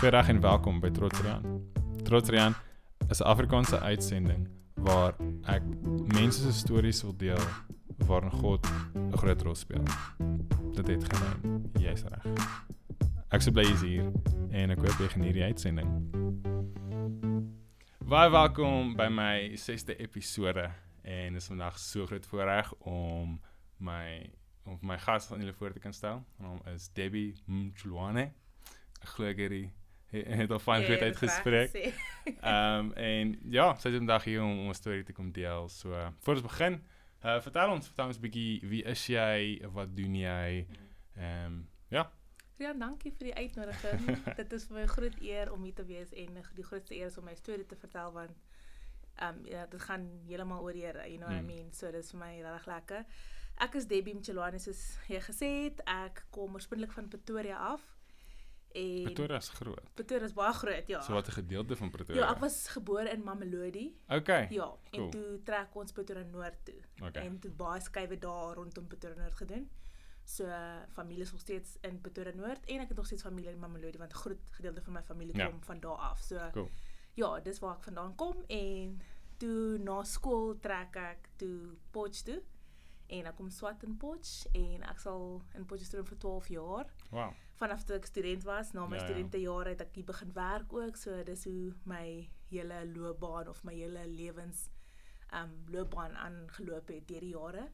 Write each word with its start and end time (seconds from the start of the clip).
Goeiedag 0.00 0.28
en 0.28 0.40
welkom 0.40 0.78
by 0.80 0.88
Trotsrian. 0.96 1.42
Trotsrian 2.02 2.54
is 3.08 3.20
'n 3.20 3.24
Afrikaanse 3.24 3.80
uitsending 3.80 4.48
waar 4.74 5.14
ek 5.44 5.62
mense 6.12 6.40
se 6.40 6.52
stories 6.52 7.02
wil 7.02 7.16
deel 7.16 7.44
waarin 8.06 8.30
God 8.30 8.66
'n 8.94 9.16
groot 9.16 9.42
rol 9.42 9.54
speel. 9.54 9.82
Dit 10.72 10.86
het 10.86 11.04
geneem. 11.04 11.70
Jy's 11.78 12.02
reg. 12.02 12.24
Ek 13.28 13.40
sou 13.40 13.52
bly 13.52 13.62
jy's 13.62 13.80
hier 13.80 14.12
en 14.50 14.70
ek 14.70 14.78
hoop 14.78 14.98
jy 14.98 15.08
geniet 15.08 15.34
die 15.34 15.44
uitsending. 15.44 15.90
Baie 17.98 18.30
welkom 18.30 18.96
by 18.96 19.08
my 19.08 19.52
6de 19.54 19.96
episode 19.96 20.70
en 21.02 21.34
is 21.34 21.46
vandag 21.46 21.78
so 21.78 22.06
groot 22.06 22.26
voorreg 22.26 22.74
om 22.78 23.40
my 23.76 24.30
om 24.64 24.78
my 24.80 24.98
gas 24.98 25.32
aan 25.32 25.40
julle 25.40 25.52
voor 25.52 25.72
te 25.72 25.78
kan 25.78 25.92
stel. 25.92 26.24
Haar 26.38 26.48
naam 26.48 26.74
is 26.74 26.88
Debbie 26.92 27.34
Mchulwane. 27.44 28.32
Ek 29.02 29.08
glo 29.08 29.26
ek 29.26 29.38
het 29.38 29.50
die 29.50 29.72
het 30.40 30.50
al 30.50 30.58
fyn 30.58 30.84
goed 30.84 31.02
uitgespreek. 31.02 31.74
Ehm 32.40 32.78
um, 32.78 32.92
en 32.92 33.34
ja, 33.50 33.74
sy 33.74 33.88
is 33.88 33.96
vandag 33.96 34.24
hier 34.24 34.42
om, 34.42 34.58
om 34.64 34.68
'n 34.68 34.74
storie 34.74 35.04
te 35.04 35.12
kom 35.12 35.32
deel. 35.32 35.68
So 35.68 35.92
uh, 35.92 36.08
voor 36.18 36.34
ons 36.34 36.42
begin, 36.42 36.82
uh, 37.24 37.40
vertel 37.40 37.70
ons, 37.70 37.86
vertel 37.86 38.06
ons 38.06 38.16
'n 38.16 38.20
bietjie 38.20 38.60
wie 38.68 38.82
is 38.84 39.06
jy? 39.06 39.60
Wat 39.72 39.88
jy? 39.96 40.66
Ehm 41.16 41.46
um, 41.46 41.68
ja. 41.88 42.10
Ja, 42.60 42.72
dankie 42.72 43.12
vir 43.16 43.30
die 43.30 43.34
uitnodiging. 43.34 44.18
Dit 44.40 44.52
is 44.52 44.68
my 44.68 44.82
'n 44.82 44.88
groot 44.88 45.20
eer 45.20 45.52
om 45.52 45.62
hier 45.62 45.74
te 45.74 45.84
wees 45.84 46.12
en 46.12 46.42
die 46.54 46.64
grootste 46.64 46.94
eer 46.94 47.06
is 47.06 47.18
om 47.18 47.24
my 47.24 47.34
storie 47.34 47.66
te 47.66 47.76
vertel 47.76 48.12
want 48.12 48.36
ehm 49.16 49.38
um, 49.38 49.46
ja, 49.46 49.66
dit 49.66 49.80
gaan 49.80 50.10
heeltemal 50.26 50.62
oor 50.62 50.72
Here, 50.72 51.08
you 51.08 51.18
know 51.18 51.28
mm. 51.28 51.34
what 51.34 51.42
I 51.42 51.46
mean? 51.46 51.72
So 51.72 51.90
dit 51.90 52.04
is 52.04 52.10
vir 52.10 52.20
my 52.20 52.40
regtig 52.40 52.66
lekker. 52.66 53.04
Ek 53.60 53.74
is 53.74 53.86
Debbie 53.86 54.14
Mchelwane 54.14 54.58
soos 54.58 54.98
jy 55.08 55.20
gesê 55.20 55.48
het. 55.64 55.80
Ek 55.84 56.24
kom 56.30 56.54
oorspronklik 56.54 56.92
van 56.92 57.08
Pretoria 57.08 57.56
af. 57.56 57.99
En 58.72 59.02
Pretoria 59.02 59.36
is 59.36 59.48
groot. 59.48 59.94
Pretoria 59.94 60.24
is 60.24 60.32
baie 60.32 60.52
groot, 60.54 60.86
ja. 60.86 61.00
So 61.02 61.12
wat 61.12 61.26
'n 61.26 61.30
gedeelte 61.30 61.76
van 61.76 61.90
Pretoria? 61.90 62.22
Ja, 62.22 62.30
ek 62.30 62.38
was 62.38 62.68
gebore 62.68 63.10
in 63.10 63.22
Mamelodi. 63.22 63.96
Okay. 64.08 64.46
Ja, 64.50 64.76
cool. 64.90 65.04
en 65.04 65.10
toe 65.10 65.42
trek 65.42 65.74
ons 65.74 65.92
Pretoria 65.92 66.22
Noord 66.22 66.64
toe. 66.64 66.80
Okay. 67.02 67.26
En 67.26 67.38
toe 67.38 67.50
baie 67.50 67.80
skuwe 67.80 68.18
daar 68.18 68.54
rondom 68.54 68.86
Pretoria 68.86 69.16
Noord 69.16 69.34
gedoen. 69.34 69.70
So 70.24 70.46
familie 70.88 71.22
is 71.22 71.30
nog 71.30 71.40
steeds 71.40 71.76
in 71.80 72.00
Pretoria 72.00 72.34
Noord 72.34 72.64
en 72.64 72.80
ek 72.80 72.88
het 72.88 72.96
nog 72.96 73.06
steeds 73.06 73.22
familie 73.22 73.50
in 73.50 73.58
Mamelodi 73.58 73.98
want 73.98 74.12
'n 74.12 74.16
groot 74.16 74.50
gedeelte 74.50 74.82
van 74.82 74.92
my 74.92 75.02
familie 75.02 75.36
ja. 75.36 75.46
kom 75.46 75.62
van 75.62 75.80
daar 75.80 75.98
af. 75.98 76.20
So 76.20 76.50
cool. 76.52 76.70
Ja, 77.14 77.40
dis 77.40 77.58
waar 77.58 77.76
ek 77.76 77.82
vandaan 77.82 78.14
kom 78.14 78.44
en 78.46 79.00
toe 79.36 79.78
na 79.78 80.02
skool 80.02 80.58
trek 80.58 80.96
ek 80.96 81.28
toe 81.36 81.76
Potch 81.90 82.22
toe. 82.22 82.42
En 83.06 83.26
ek 83.26 83.36
kom 83.36 83.50
swat 83.50 83.82
in 83.82 83.96
Potch 83.96 84.46
en 84.52 84.82
ek 84.82 84.98
sal 84.98 85.42
in 85.54 85.66
Potchefstroom 85.66 86.06
vir 86.06 86.18
12 86.18 86.48
jaar. 86.48 86.86
Wow 87.10 87.34
vanaf 87.60 87.84
toe 87.84 87.98
ek 87.98 88.08
student 88.08 88.44
was, 88.48 88.72
na 88.72 88.86
my 88.88 88.96
ja, 88.96 89.02
ja. 89.02 89.08
studentejare 89.08 89.74
het 89.74 89.84
ek 89.84 89.98
hier 90.00 90.08
begin 90.08 90.32
werk 90.36 90.72
ook, 90.72 90.96
so 90.96 91.16
dis 91.26 91.44
hoe 91.48 91.72
my 91.88 92.04
hele 92.50 92.78
loopbaan 92.94 93.50
of 93.52 93.60
my 93.68 93.74
hele 93.76 94.06
lewens 94.08 94.68
um 95.36 95.52
loopbaan 95.70 96.16
aangeloop 96.16 96.88
het 96.90 97.06
deur 97.08 97.26
die 97.26 97.34
jare. 97.34 97.66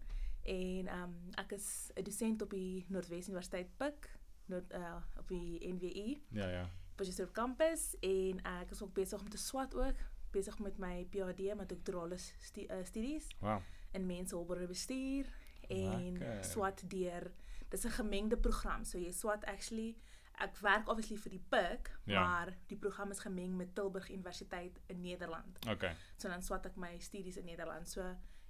En 0.46 0.90
um 0.96 1.14
ek 1.42 1.56
is 1.56 1.90
'n 1.94 2.04
dosent 2.04 2.42
op 2.42 2.50
die 2.50 2.84
Noordwes 2.88 3.28
Universiteit 3.28 3.70
Pik, 3.76 4.10
not 4.46 4.72
uh 4.72 4.98
op 5.18 5.28
die 5.28 5.62
NWI. 5.72 6.22
Ja 6.30 6.48
ja. 6.48 6.66
Positive 6.96 7.32
campus 7.32 7.94
en 8.00 8.42
ek 8.42 8.70
is 8.70 8.82
ook 8.82 8.94
besig 8.94 9.20
om 9.20 9.28
te 9.28 9.38
swat 9.38 9.74
ook, 9.74 9.96
besig 10.30 10.58
met 10.58 10.78
my 10.78 11.06
PhD 11.10 11.54
met 11.56 11.68
doktorale 11.68 12.16
stu 12.18 12.60
uh, 12.60 12.84
studies. 12.84 13.28
Wow. 13.40 13.60
In 13.92 14.06
menshulpbronne 14.06 14.66
bestuur 14.66 15.26
en 15.68 16.22
swat 16.40 16.82
deur 16.90 17.32
dis 17.68 17.84
'n 17.84 17.90
gemengde 17.90 18.36
program. 18.36 18.84
So 18.84 18.98
jy 18.98 19.12
swat 19.12 19.44
actually 19.44 19.96
ek 20.44 20.58
werk 20.60 20.88
obviously 20.88 21.16
vir 21.16 21.32
die 21.32 21.44
PIK, 21.48 21.90
ja. 22.04 22.20
maar 22.20 22.52
die 22.68 22.76
program 22.76 23.10
is 23.10 23.22
gemeng 23.24 23.56
met 23.56 23.74
Tilburg 23.74 24.10
Universiteit 24.10 24.80
in 24.86 25.00
Nederland. 25.00 25.58
Okay. 25.68 25.94
So 26.16 26.28
dan 26.28 26.42
swat 26.42 26.66
ek 26.66 26.76
my 26.76 26.98
studies 26.98 27.36
in 27.40 27.48
Nederland. 27.48 27.88
So 27.88 28.04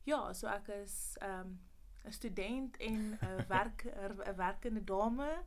ja, 0.06 0.32
so 0.32 0.50
ek 0.50 0.69
is 0.82 1.16
ehm, 1.21 1.55
'n 2.06 2.06
um, 2.06 2.12
student 2.12 2.76
en 2.76 3.19
'n 3.21 3.47
werk 3.55 3.87
'n 3.87 4.37
werkende 4.37 4.84
dame 4.84 5.44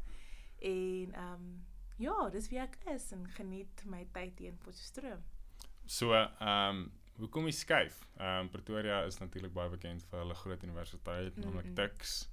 en 0.60 1.14
ehm 1.14 1.34
um, 1.34 1.66
ja, 2.00 2.30
dis 2.30 2.48
wie 2.50 2.60
ek 2.60 2.78
is 2.96 3.12
en 3.12 3.28
geniet 3.28 3.84
my 3.86 4.08
tyd 4.14 4.40
hier 4.40 4.52
in 4.52 4.58
Potchefstroom. 4.58 5.24
So 5.86 6.14
ehm 6.14 6.48
um, 6.48 6.92
hoe 7.20 7.28
kom 7.28 7.46
jy 7.46 7.52
skuif? 7.52 8.00
Ehm 8.18 8.46
um, 8.46 8.50
Pretoria 8.50 9.04
is 9.04 9.20
natuurlik 9.20 9.54
baie 9.54 9.70
bekend 9.70 10.04
vir 10.04 10.20
hulle 10.20 10.36
groot 10.36 10.64
universiteit, 10.64 11.36
mm 11.36 11.44
-hmm. 11.44 11.54
naamlik 11.54 11.76
Tuks 11.76 12.30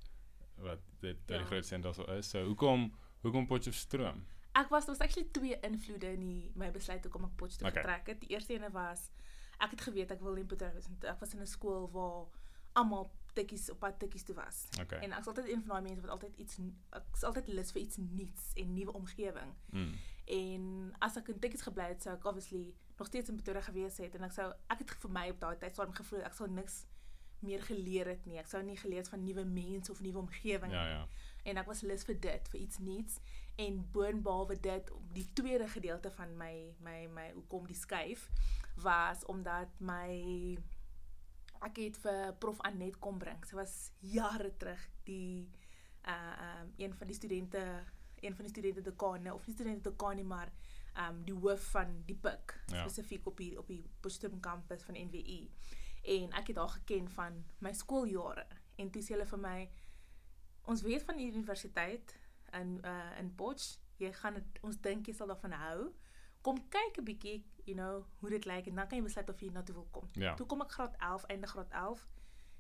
wat 0.65 0.81
dit 1.01 1.19
ja. 1.27 1.39
die 1.39 1.47
groot 1.47 1.67
sentrum 1.67 1.95
sou 1.95 2.07
is. 2.17 2.31
So 2.31 2.45
hoekom 2.45 2.89
hoekom 3.21 3.47
Potchefstroom? 3.47 4.25
Ek 4.57 4.71
was 4.73 4.87
daar 4.87 4.97
was 4.97 5.05
actually 5.05 5.29
twee 5.33 5.59
invloede 5.61 6.13
in 6.13 6.21
die, 6.21 6.51
my 6.55 6.71
besluit 6.71 7.15
om 7.15 7.29
op 7.29 7.37
Potchefstroom 7.37 7.71
okay. 7.71 7.83
getrek 7.83 8.07
het. 8.07 8.21
Die 8.21 8.35
eerste 8.35 8.57
ene 8.57 8.71
was 8.71 9.11
ek 9.59 9.71
het 9.77 9.87
geweet 9.89 10.11
ek 10.11 10.21
wil 10.21 10.37
in 10.37 10.49
wees. 10.49 10.89
Ek 11.03 11.21
was 11.21 11.35
in 11.35 11.41
'n 11.41 11.47
skool 11.47 11.91
waar 11.91 12.27
almal 12.73 13.11
tikkies 13.37 13.71
op 13.71 13.79
pad 13.79 13.99
tikkies 13.99 14.25
toe 14.25 14.35
was. 14.35 14.67
Okay. 14.81 14.99
En 14.99 15.11
ek 15.11 15.25
was 15.25 15.27
altyd 15.27 15.49
een 15.49 15.63
van 15.65 15.69
daai 15.69 15.83
mense 15.89 16.01
wat 16.01 16.11
altyd 16.11 16.37
iets 16.37 16.59
ek 16.91 17.05
is 17.15 17.25
altyd 17.25 17.49
lus 17.49 17.73
vir 17.73 17.83
iets 17.83 17.97
nuuts 17.97 18.53
en 18.55 18.73
nuwe 18.73 18.93
omgewing. 18.93 19.55
Mm. 19.71 19.95
En 20.25 20.95
as 20.99 21.17
ek 21.17 21.29
in 21.29 21.39
tikkies 21.39 21.63
gebly 21.63 21.89
het, 21.93 22.03
sou 22.03 22.17
ek 22.17 22.25
obviously 22.25 22.75
nog 22.97 23.07
steeds 23.07 23.29
in 23.29 23.37
Pretoria 23.37 23.61
gewees 23.61 23.99
het 23.99 24.15
en 24.15 24.25
ek 24.27 24.33
sou 24.33 24.49
ek 24.73 24.79
het 24.79 24.95
vir 25.03 25.13
my 25.13 25.27
op 25.31 25.41
daai 25.41 25.57
tyd 25.61 25.77
sou 25.77 25.87
gevoel 25.93 26.25
ek 26.25 26.37
sou 26.37 26.49
niks 26.51 26.85
meer 27.45 27.63
geleer 27.63 28.07
het 28.07 28.27
nie. 28.27 28.39
Ek 28.39 28.49
sou 28.51 28.63
nie 28.63 28.77
geleer 28.77 29.07
van 29.11 29.25
nuwe 29.25 29.45
mense 29.45 29.93
of 29.93 30.01
nuwe 30.01 30.19
omgewing 30.19 30.73
ja, 30.73 30.87
ja. 30.89 31.03
En 31.47 31.61
ek 31.61 31.69
was 31.71 31.85
lus 31.87 32.05
vir 32.09 32.19
dit, 32.21 32.49
vir 32.53 32.61
iets 32.61 32.79
nuuts 32.83 33.19
en 33.63 33.79
boonbehalwe 33.93 34.57
dit, 34.61 34.91
die 35.15 35.27
tweede 35.39 35.69
gedeelte 35.71 36.11
van 36.17 36.35
my 36.37 36.55
my 36.85 36.97
my 37.13 37.27
hoekom 37.37 37.69
die 37.71 37.79
skuif 37.79 38.27
was 38.83 39.25
omdat 39.33 39.71
my 39.79 40.09
ek 41.65 41.79
het 41.81 42.01
vir 42.03 42.35
prof 42.43 42.61
Anet 42.69 42.99
kom 43.01 43.19
bring. 43.19 43.45
Sy 43.47 43.57
was 43.59 43.77
jare 44.01 44.53
terug 44.59 44.83
die 45.09 45.47
uh 46.07 46.33
um 46.49 46.75
een 46.77 46.95
van 46.95 47.07
die 47.07 47.17
studente, 47.17 47.63
een 48.21 48.35
van 48.35 48.45
die 48.45 48.53
studente 48.53 48.83
dekane 48.83 49.35
of 49.35 49.47
nie 49.47 49.55
studente 49.55 49.91
dekane 49.91 50.25
maar 50.25 50.53
um 51.07 51.23
die 51.25 51.35
hoof 51.35 51.71
van 51.71 52.03
die 52.07 52.17
PIK 52.17 52.55
ja. 52.67 52.83
spesifiek 52.83 53.27
op 53.27 53.39
hier 53.39 53.59
op 53.59 53.69
die 53.69 53.83
Potchefstroom 54.01 54.41
kampus 54.41 54.83
van 54.83 54.95
NWI 54.95 55.41
en 56.07 56.33
ek 56.39 56.53
het 56.53 56.57
haar 56.57 56.75
geken 56.79 57.09
van 57.11 57.45
my 57.59 57.73
skooljare 57.73 58.47
en 58.77 58.91
toe 58.91 59.03
sê 59.03 59.17
hulle 59.17 59.27
vir 59.27 59.43
my 59.43 59.59
ons 60.71 60.83
weet 60.83 61.03
van 61.07 61.19
die 61.19 61.29
universiteit 61.33 62.17
in 62.55 62.79
uh 62.85 63.19
in 63.19 63.35
Potch. 63.35 63.77
Jy 63.97 64.13
gaan 64.13 64.35
het, 64.35 64.59
ons 64.63 64.81
dink 64.85 65.07
jy 65.07 65.15
sal 65.17 65.31
daarvan 65.31 65.55
hou. 65.57 65.93
Kom 66.45 66.59
kyk 66.71 66.99
'n 67.01 67.05
bietjie 67.05 67.45
you 67.65 67.75
know 67.77 68.05
hoe 68.21 68.31
dit 68.31 68.45
lyk 68.45 68.67
en 68.67 68.75
dan 68.75 68.89
kan 68.89 68.99
jy 68.99 69.05
besluit 69.05 69.31
of 69.31 69.41
jy 69.41 69.51
na 69.51 69.63
toe 69.63 69.75
wil 69.75 69.89
kom. 69.91 70.09
Ja. 70.13 70.35
toe 70.35 70.47
kom 70.47 70.63
ek 70.63 70.73
graad 70.73 70.97
11 70.99 71.25
einde 71.25 71.47
graad 71.47 71.71
11 71.71 72.07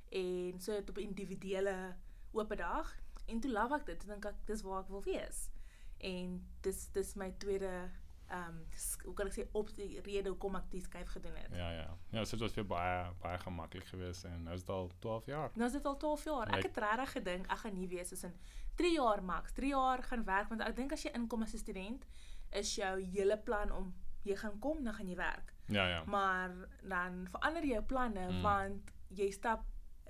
en 0.09 0.61
so 0.61 0.77
op 0.77 0.97
'n 0.97 1.09
individuele 1.11 1.97
oop 2.33 2.57
dag 2.57 2.97
en 3.27 3.41
toe 3.41 3.51
love 3.51 3.75
ek 3.75 3.87
dit. 3.87 4.07
Dink 4.07 4.25
ek 4.25 4.47
dis 4.47 4.63
waar 4.63 4.83
ek 4.83 4.89
wil 4.89 5.03
wees. 5.03 5.51
En 5.99 6.43
dis 6.61 6.89
dis 6.93 7.15
my 7.15 7.31
tweede 7.39 7.91
ehm 8.29 8.49
um, 8.49 8.63
hoe 9.05 9.15
kan 9.15 9.27
ek 9.27 9.35
sê 9.37 9.45
op 9.53 9.69
die 9.77 10.01
rede 10.03 10.29
hoekom 10.33 10.57
ek 10.59 10.71
die 10.71 10.81
skuif 10.83 11.09
gedoen 11.15 11.37
het. 11.39 11.53
Ja 11.55 11.71
ja. 11.71 11.87
Ja, 12.11 12.25
so 12.25 12.37
dit 12.37 12.41
was 12.47 12.57
vir 12.57 12.65
baie 12.67 13.13
baie 13.23 13.39
gemaklik 13.39 13.87
geweest 13.87 14.25
en 14.25 14.43
nou 14.43 14.55
is 14.55 14.65
dit 14.65 14.71
al 14.75 14.91
12 14.99 15.27
jaar. 15.27 15.51
Nou 15.55 15.67
is 15.67 15.77
dit 15.77 15.87
al 15.87 15.97
12 15.97 16.25
jaar. 16.25 16.51
Ek 16.57 16.67
het 16.67 16.81
regtig 16.85 17.13
gedink 17.19 17.47
ek 17.47 17.59
gaan 17.59 17.79
nie 17.79 17.89
wees 17.89 18.13
as 18.13 18.25
in 18.27 18.35
3 18.83 18.93
jaar 18.93 19.23
max. 19.23 19.53
3 19.53 19.71
jaar 19.71 20.03
gaan 20.03 20.25
werk 20.25 20.49
want 20.49 20.65
ek 20.67 20.77
dink 20.77 20.93
as 20.93 21.07
jy 21.07 21.13
inkom 21.15 21.43
as 21.47 21.55
'n 21.55 21.63
student 21.63 22.07
is 22.51 22.75
jou 22.75 22.95
hele 23.01 23.39
plan 23.39 23.71
om 23.71 23.95
jy 24.23 24.37
gaan 24.37 24.59
kom 24.59 24.83
dan 24.85 24.95
gaan 24.95 25.09
jy 25.09 25.17
werk. 25.17 25.55
Ja 25.69 25.87
ja. 25.87 26.05
Maar 26.05 26.51
dan 26.83 27.27
verander 27.31 27.65
jou 27.65 27.83
planne 27.83 28.31
mm. 28.31 28.43
want 28.43 28.91
jy 29.09 29.31
stap 29.31 29.65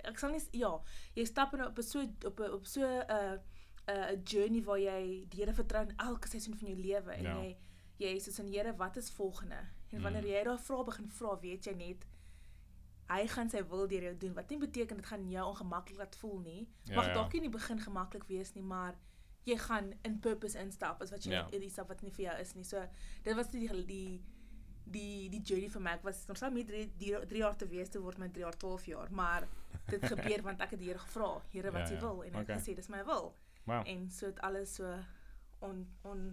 ek 0.04 0.18
sal 0.18 0.30
nie 0.30 0.40
ja, 0.52 0.72
jy 1.14 1.24
stap 1.24 1.52
op 1.52 1.78
'n 1.78 1.82
so 1.82 2.00
op 2.24 2.40
op 2.40 2.66
so 2.66 2.80
'n 2.80 3.04
uh, 3.10 3.36
'n 3.86 3.92
uh, 3.92 4.16
journey 4.24 4.62
waar 4.62 4.78
jy 4.78 5.26
die 5.28 5.40
Here 5.40 5.52
vertrou 5.52 5.82
in 5.82 5.96
elke 5.96 6.28
seisoen 6.28 6.56
van 6.56 6.68
jou 6.68 6.78
lewe 6.78 7.12
en 7.12 7.22
ja. 7.22 7.36
jy 7.42 7.56
jy 8.02 8.18
soos 8.20 8.38
in 8.42 8.52
Here, 8.52 8.76
wat 8.76 8.96
is 8.96 9.10
volgende? 9.10 9.62
En 9.90 10.02
wanneer 10.02 10.22
mm. 10.22 10.28
jy 10.34 10.44
daai 10.44 10.58
vrae 10.58 10.84
begin 10.84 11.10
vra, 11.18 11.38
weet 11.40 11.66
jy 11.68 11.74
net 11.78 12.06
hy 13.06 13.26
gaan 13.30 13.50
sy 13.50 13.62
wil 13.70 13.86
deur 13.86 14.02
jou 14.08 14.14
doen. 14.24 14.32
Wat 14.34 14.50
nie 14.50 14.58
beteken 14.58 14.98
dit 14.98 15.06
gaan 15.06 15.28
jou 15.30 15.48
ongemaklik 15.48 15.98
laat 16.00 16.16
voel 16.18 16.40
nie. 16.42 16.62
Ja, 16.90 16.96
Mag 16.98 17.06
ja, 17.06 17.12
dalk 17.14 17.32
ja. 17.32 17.38
nie 17.38 17.44
in 17.44 17.50
die 17.50 17.58
begin 17.58 17.80
gemaklik 17.80 18.24
wees 18.26 18.54
nie, 18.56 18.64
maar 18.66 18.96
jy 19.46 19.54
gaan 19.62 19.92
in 20.02 20.16
purpose 20.18 20.58
instap 20.58 21.02
as 21.04 21.12
wat 21.14 21.24
jy 21.24 21.36
ja. 21.36 21.44
in 21.54 21.68
stap 21.70 21.92
wat 21.92 22.02
nie 22.02 22.10
vir 22.10 22.24
jou 22.24 22.40
is 22.42 22.54
nie. 22.58 22.64
So 22.66 22.82
dit 23.22 23.38
was 23.38 23.52
die 23.52 23.68
die 23.86 24.08
die 24.86 25.28
die 25.30 25.42
journey 25.42 25.68
vir 25.70 25.82
my 25.82 25.94
ek 25.98 26.04
was 26.06 26.22
ons 26.30 26.42
sal 26.42 26.52
met 26.54 26.70
3 26.70 27.40
jaar 27.40 27.56
te 27.58 27.66
wees 27.70 27.90
te 27.90 28.02
word 28.02 28.20
met 28.22 28.34
3 28.34 28.44
jaar 28.44 28.58
12 28.62 28.86
jaar 28.92 29.10
maar 29.10 29.46
dit 29.90 30.04
gebeur 30.12 30.44
want 30.46 30.62
ek 30.62 30.76
het 30.76 30.82
die 30.82 30.90
Here 30.92 31.02
gevra 31.02 31.30
Here 31.50 31.72
wat 31.74 31.90
jy 31.90 31.96
ja, 31.96 32.00
ja. 32.00 32.04
wil 32.06 32.22
en 32.22 32.36
hy 32.38 32.44
okay. 32.44 32.54
het 32.54 32.62
gesê 32.62 32.76
dis 32.78 32.90
my 32.92 33.02
wil 33.08 33.32
wow. 33.66 33.82
en 33.82 34.06
so 34.14 34.30
het 34.30 34.38
alles 34.46 34.76
so 34.78 34.92
on 35.66 35.82
on 36.06 36.28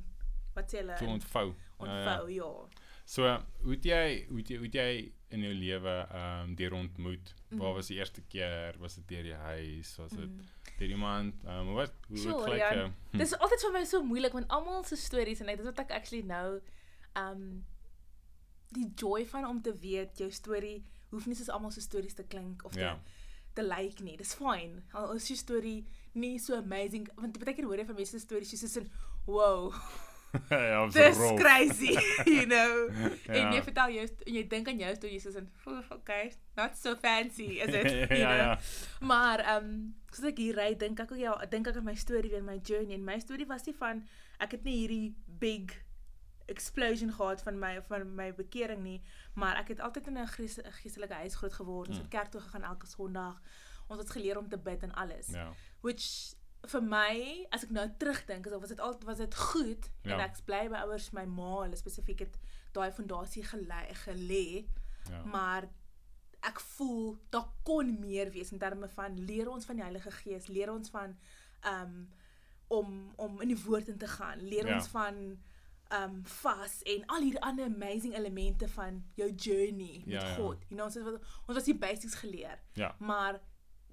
wat 0.54 0.74
sê 0.74 0.82
hulle 0.82 0.98
so 1.00 1.12
ontvou 1.18 1.54
ontvou 1.78 2.30
ja, 2.30 2.46
ja. 2.46 2.90
so 3.16 3.36
hoe 3.66 3.76
het 3.76 3.90
jy 3.92 4.08
hoe 4.30 4.40
het 4.42 4.54
jy 4.54 4.58
hoe 4.62 4.70
het 4.70 4.80
jy 4.82 4.92
in 5.34 5.46
jou 5.48 5.54
lewe 5.58 5.96
ehm 6.04 6.50
um, 6.50 6.56
deur 6.56 6.74
ontmoet 6.78 7.34
mm. 7.50 7.58
waar 7.62 7.74
was 7.80 7.90
die 7.90 7.98
eerste 7.98 8.22
keer 8.34 8.78
was 8.80 9.00
dit 9.00 9.08
deur 9.16 9.24
die 9.32 9.40
huis 9.48 9.96
was 9.98 10.14
dit 10.14 10.30
mm. 10.30 10.54
deur 10.78 10.96
iemand 10.98 11.44
ehm 11.48 11.74
um, 11.74 11.74
wat 11.80 11.98
hoe 12.08 12.18
sure, 12.18 12.38
het 12.38 12.46
gelyk 12.50 12.78
ja. 12.80 12.86
hm. 13.12 13.18
dis 13.24 13.36
altyd 13.44 13.68
vir 13.68 13.76
my 13.80 13.84
so 13.90 14.04
moeilik 14.04 14.38
want 14.38 14.56
almal 14.60 14.84
se 14.84 15.00
stories 15.00 15.42
en 15.42 15.52
dit 15.54 15.68
wat 15.72 15.86
ek 15.86 16.00
actually 16.00 16.26
nou 16.36 16.62
Um 17.14 17.66
die 18.74 18.92
joy 18.96 19.26
van 19.30 19.46
om 19.46 19.62
te 19.62 19.74
weet 19.78 20.18
jou 20.18 20.32
storie 20.32 20.80
hoef 21.12 21.28
nie 21.30 21.36
soos 21.38 21.52
almal 21.54 21.72
se 21.72 21.82
stories 21.82 22.14
te 22.18 22.24
klink 22.24 22.64
of 22.66 22.74
te 22.74 22.80
Ja. 22.80 23.00
te 23.54 23.62
lyk 23.64 24.00
nie. 24.00 24.18
Dis 24.18 24.34
fyn. 24.34 24.84
Al 24.92 25.12
is 25.14 25.28
jou 25.28 25.38
storie 25.38 25.86
nie 26.14 26.40
so 26.40 26.56
amazing 26.56 27.10
want 27.16 27.38
baie 27.40 27.54
keer 27.54 27.66
hoor 27.66 27.78
jy 27.78 27.86
van 27.86 27.96
mense 27.96 28.12
se 28.12 28.20
stories 28.20 28.50
soos 28.60 28.76
in 28.78 28.90
wow, 29.26 29.72
ja, 30.50 30.84
op 30.84 30.92
dis 30.92 31.18
rof. 31.18 31.40
crazy, 31.40 31.94
you 32.36 32.46
know. 32.46 32.90
En 33.28 33.36
Ja. 33.36 33.52
jy 33.54 33.64
vertel 33.64 33.90
jou 33.92 34.08
en 34.26 34.34
jy 34.34 34.48
dink 34.48 34.68
aan 34.68 34.78
jou 34.80 34.96
storie 34.96 35.20
soos 35.20 35.36
in 35.36 35.50
"Oef, 35.66 35.92
okay, 35.92 36.34
not 36.56 36.78
so 36.78 36.96
fancy 36.96 37.44
is 37.62 37.74
it, 37.74 37.92
you 37.92 38.18
ja, 38.18 38.34
know. 38.34 38.38
ja. 38.38 38.60
Maar 39.00 39.40
ehm 39.40 39.66
um, 39.66 39.96
soos 40.12 40.26
ek 40.32 40.38
hier 40.38 40.56
ry, 40.56 40.76
dink 40.78 41.00
ek 41.00 41.12
ook 41.12 41.18
ja, 41.20 41.36
dink 41.50 41.68
ek 41.68 41.76
aan 41.76 41.84
my 41.84 41.96
storie 41.96 42.30
weer 42.32 42.44
my 42.44 42.60
journey 42.64 42.94
en 42.94 43.04
my 43.04 43.20
storie 43.20 43.46
was 43.48 43.66
nie 43.66 43.76
van 43.76 44.04
ek 44.40 44.52
het 44.52 44.64
nie 44.64 44.76
hierdie 44.82 45.16
big 45.40 45.82
explosion 46.46 47.12
gehad 47.14 47.42
van 47.42 47.60
my 47.60 47.82
van 47.88 48.16
my 48.16 48.34
bekering 48.36 48.82
nie, 48.84 49.02
maar 49.36 49.56
ek 49.58 49.68
het 49.68 49.80
altyd 49.80 50.08
in 50.08 50.18
'n 50.18 50.28
gees- 50.28 50.60
geestelike 50.82 51.14
huis 51.14 51.36
groot 51.36 51.54
geword. 51.54 51.88
Ons 51.88 51.98
Mm. 51.98 52.04
het 52.04 52.12
kerk 52.12 52.32
toe 52.32 52.42
gegaan 52.42 52.64
elke 52.64 52.86
Sondag. 52.88 53.42
Ons 53.88 54.00
het 54.00 54.10
geleer 54.12 54.38
om 54.38 54.50
te 54.50 54.58
bid 54.58 54.84
en 54.84 54.94
alles. 54.94 55.28
Ja. 55.28 55.54
Which 55.82 56.34
vir 56.68 56.82
my, 56.82 57.46
as 57.52 57.64
ek 57.64 57.72
nou 57.76 57.88
terugdink, 58.00 58.46
is 58.48 58.54
of 58.54 58.62
was 58.62 58.70
dit 58.70 58.80
al 58.80 58.98
was 59.06 59.18
dit 59.18 59.36
goed 59.36 59.90
en 60.04 60.10
Ja. 60.18 60.24
ek's 60.26 60.42
bly 60.42 60.68
my 60.72 60.78
ouers, 60.86 61.12
my 61.12 61.26
ma, 61.26 61.62
hulle 61.64 61.76
spesifiek 61.76 62.20
het 62.20 62.38
daai 62.74 62.92
fondasie 62.92 63.44
gelê 63.44 63.82
gelê 64.06 64.66
Ja. 65.10 65.24
maar 65.26 65.68
ek 66.44 66.60
voel 66.60 67.18
daar 67.32 67.48
kon 67.64 68.00
meer 68.00 68.32
wees 68.32 68.52
in 68.52 68.60
terme 68.60 68.88
van 68.90 69.18
leer 69.26 69.50
ons 69.50 69.66
van 69.66 69.76
die 69.76 69.84
Heilige 69.84 70.12
Gees, 70.12 70.48
leer 70.48 70.72
ons 70.72 70.90
van 70.90 71.18
um 71.68 72.10
om 72.70 73.14
om 73.18 73.42
in 73.42 73.48
die 73.48 73.64
woord 73.66 73.88
in 73.88 73.98
te 73.98 74.08
gaan, 74.08 74.40
leer 74.42 74.68
Ja. 74.68 74.76
ons 74.76 74.88
van 74.88 75.38
um 75.94 76.24
vas 76.26 76.82
en 76.84 77.06
al 77.06 77.22
hierdie 77.22 77.42
ander 77.42 77.66
amazing 77.66 78.16
elemente 78.16 78.68
van 78.68 79.04
jou 79.16 79.30
journey 79.36 80.04
met 80.06 80.22
Ja, 80.22 80.28
ja. 80.28 80.36
God. 80.36 80.64
You 80.70 80.76
know, 80.76 80.86
ons 80.86 80.96
het 80.96 81.06
ons 81.48 81.56
was 81.58 81.64
die 81.64 81.76
basics 81.78 82.16
geleer, 82.16 82.60
Ja. 82.74 82.96
maar 83.00 83.40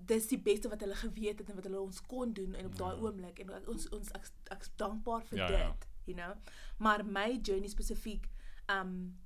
dis 0.07 0.27
die 0.27 0.39
beste 0.39 0.69
wat 0.69 0.81
hulle 0.81 0.95
geweet 0.95 1.39
het 1.39 1.49
en 1.51 1.55
wat 1.57 1.65
hulle 1.65 1.81
ons 1.81 2.01
kon 2.07 2.33
doen 2.33 2.55
en 2.55 2.67
op 2.67 2.77
daai 2.77 2.95
Ja. 2.97 3.01
oomblik 3.03 3.39
en 3.41 3.51
ek- 3.51 3.69
ons 3.69 3.89
ons 3.89 4.11
ek 4.13 4.31
ek's 4.51 4.71
dankbaar 4.77 5.23
vir 5.25 5.39
Ja, 5.39 5.47
dit, 5.47 5.59
ja. 5.59 5.75
you 6.07 6.15
know. 6.17 6.35
Maar 6.79 7.05
my 7.05 7.39
journey 7.43 7.69
spesifiek 7.69 8.29
um 8.69 9.17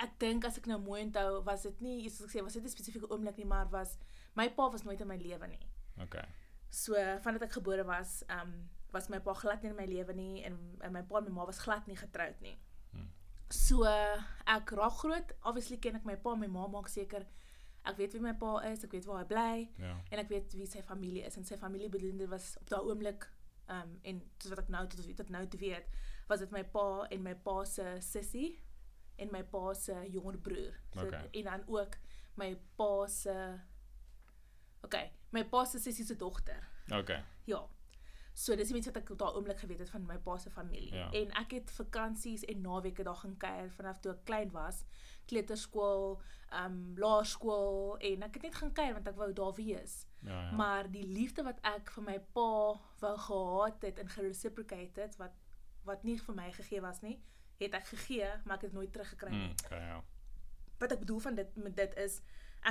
ek 0.00 0.18
dink 0.18 0.44
as 0.44 0.56
ek 0.58 0.66
nou 0.66 0.78
mooi 0.80 1.02
onthou, 1.04 1.42
was 1.44 1.62
dit 1.62 1.80
nie 1.80 2.08
soos 2.08 2.26
ek 2.28 2.32
sê, 2.40 2.42
was 2.44 2.54
dit 2.54 2.64
'n 2.64 2.68
spesifieke 2.68 3.08
oomblik 3.10 3.36
nie, 3.36 3.44
maar 3.46 3.68
was 3.70 3.98
my 4.34 4.48
pa 4.48 4.70
was 4.70 4.82
nooit 4.84 5.00
in 5.00 5.06
my 5.06 5.16
lewe 5.16 5.46
nie. 5.48 5.60
Okay. 6.02 6.24
So 6.70 6.94
vandat 7.22 7.42
ek 7.42 7.52
gebore 7.52 7.84
was, 7.84 8.22
um 8.28 8.70
was 8.92 9.08
my 9.08 9.18
pa 9.20 9.32
glad 9.34 9.62
nie 9.62 9.70
in 9.70 9.76
my 9.76 9.84
lewe 9.86 10.12
nie 10.14 10.42
en, 10.44 10.56
en 10.80 10.92
my 10.92 11.02
pa 11.02 11.18
en 11.18 11.24
my 11.24 11.30
ma 11.30 11.44
was 11.44 11.58
glad 11.58 11.86
nie 11.86 11.96
getroud 11.96 12.40
nie. 12.40 12.56
Hmm. 12.92 13.08
So 13.50 13.84
ek 13.84 14.70
raak 14.70 14.92
groot, 15.02 15.32
obviously 15.44 15.76
ken 15.78 15.96
ek 15.96 16.04
my 16.04 16.16
pa 16.16 16.32
en 16.32 16.40
my 16.40 16.46
ma 16.46 16.66
maak 16.66 16.88
seker 16.88 17.26
ek 17.84 17.96
weet 17.96 18.12
wie 18.12 18.20
my 18.20 18.32
pa 18.36 18.58
is, 18.68 18.84
ek 18.84 18.92
weet 18.92 19.04
waar 19.08 19.18
hy 19.22 19.26
bly 19.30 19.68
Ja. 19.78 19.96
en 20.10 20.18
ek 20.18 20.28
weet 20.28 20.52
wie 20.54 20.66
sy 20.66 20.82
familie 20.82 21.22
is 21.26 21.36
en 21.36 21.44
sy 21.44 21.56
familie 21.56 21.88
bedoel 21.88 22.16
dit 22.18 22.28
was 22.28 22.56
op 22.60 22.68
daai 22.68 22.80
oomblik 22.84 23.28
um 23.70 23.98
en 24.02 24.22
soos 24.38 24.50
wat 24.50 24.58
ek 24.64 24.68
nou 24.68 24.86
tot 24.88 25.16
tot 25.16 25.30
nou 25.30 25.46
weet, 25.58 25.86
was 26.28 26.40
dit 26.40 26.50
my 26.50 26.62
pa 26.64 27.06
en 27.10 27.22
my 27.22 27.34
pa 27.34 27.64
se 27.64 27.96
sussie 28.00 28.58
en 29.18 29.28
my 29.32 29.42
pa 29.42 29.72
se 29.74 29.94
jonger 30.10 30.38
broer. 30.38 30.74
So 30.94 31.06
Okay. 31.06 31.28
en 31.32 31.44
dan 31.44 31.64
ook 31.68 31.96
my 32.36 32.54
pa 32.76 33.06
se 33.06 33.60
Okay, 34.84 35.10
my 35.32 35.44
pa 35.44 35.64
se 35.64 35.78
sussie 35.78 36.04
se 36.04 36.16
dogter. 36.16 36.68
Okay. 36.92 37.22
Ja. 37.44 37.66
So 38.40 38.56
dis 38.56 38.70
die 38.70 38.76
mense 38.76 38.88
wat 38.88 39.02
ek 39.02 39.10
daai 39.20 39.34
oomblik 39.36 39.58
geweet 39.60 39.82
het 39.82 39.90
van 39.92 40.06
my 40.08 40.16
pa 40.24 40.38
se 40.40 40.50
familie. 40.50 40.94
Ja. 40.96 41.10
En 41.18 41.32
ek 41.42 41.50
het 41.58 41.72
vakansies 41.76 42.44
en 42.48 42.62
naweke 42.64 43.04
daar 43.04 43.18
gaan 43.20 43.34
kuier 43.42 43.68
vanaf 43.76 43.98
toe 44.00 44.14
ek 44.14 44.22
klein 44.30 44.52
was. 44.54 44.84
Kleuterskool, 45.28 46.14
ehm 46.48 46.78
um, 46.78 46.78
laerskool 46.98 47.98
en 48.10 48.24
ek 48.26 48.38
het 48.38 48.46
net 48.48 48.56
gaan 48.62 48.72
kuier 48.78 48.96
want 48.96 49.10
ek 49.12 49.18
wou 49.20 49.28
daar 49.42 49.52
wees. 49.58 49.98
Ja, 50.24 50.38
ja. 50.46 50.54
Maar 50.56 50.88
die 50.90 51.04
liefde 51.06 51.44
wat 51.44 51.60
ek 51.68 51.92
vir 51.96 52.06
my 52.06 52.16
pa 52.38 52.54
wou 53.02 53.12
gehad 53.26 53.84
het 53.88 54.00
en 54.00 54.08
gereciprocate 54.16 55.04
het 55.04 55.20
wat 55.20 55.36
wat 55.84 56.02
nie 56.04 56.16
vir 56.20 56.34
my 56.36 56.48
gegee 56.52 56.80
was 56.84 57.00
nie, 57.00 57.14
het 57.60 57.74
ek 57.74 57.86
gegee, 57.92 58.26
maar 58.44 58.56
ek 58.56 58.66
het 58.68 58.72
nooit 58.76 58.92
teruggekry 58.92 59.30
nie. 59.32 59.52
Mm, 59.52 59.64
okay, 59.64 59.84
ja. 59.84 60.00
Wat 60.80 60.92
ek 60.96 61.04
bedoel 61.04 61.20
van 61.28 61.36
dit 61.36 61.56
met 61.56 61.76
dit 61.76 62.00
is 62.06 62.20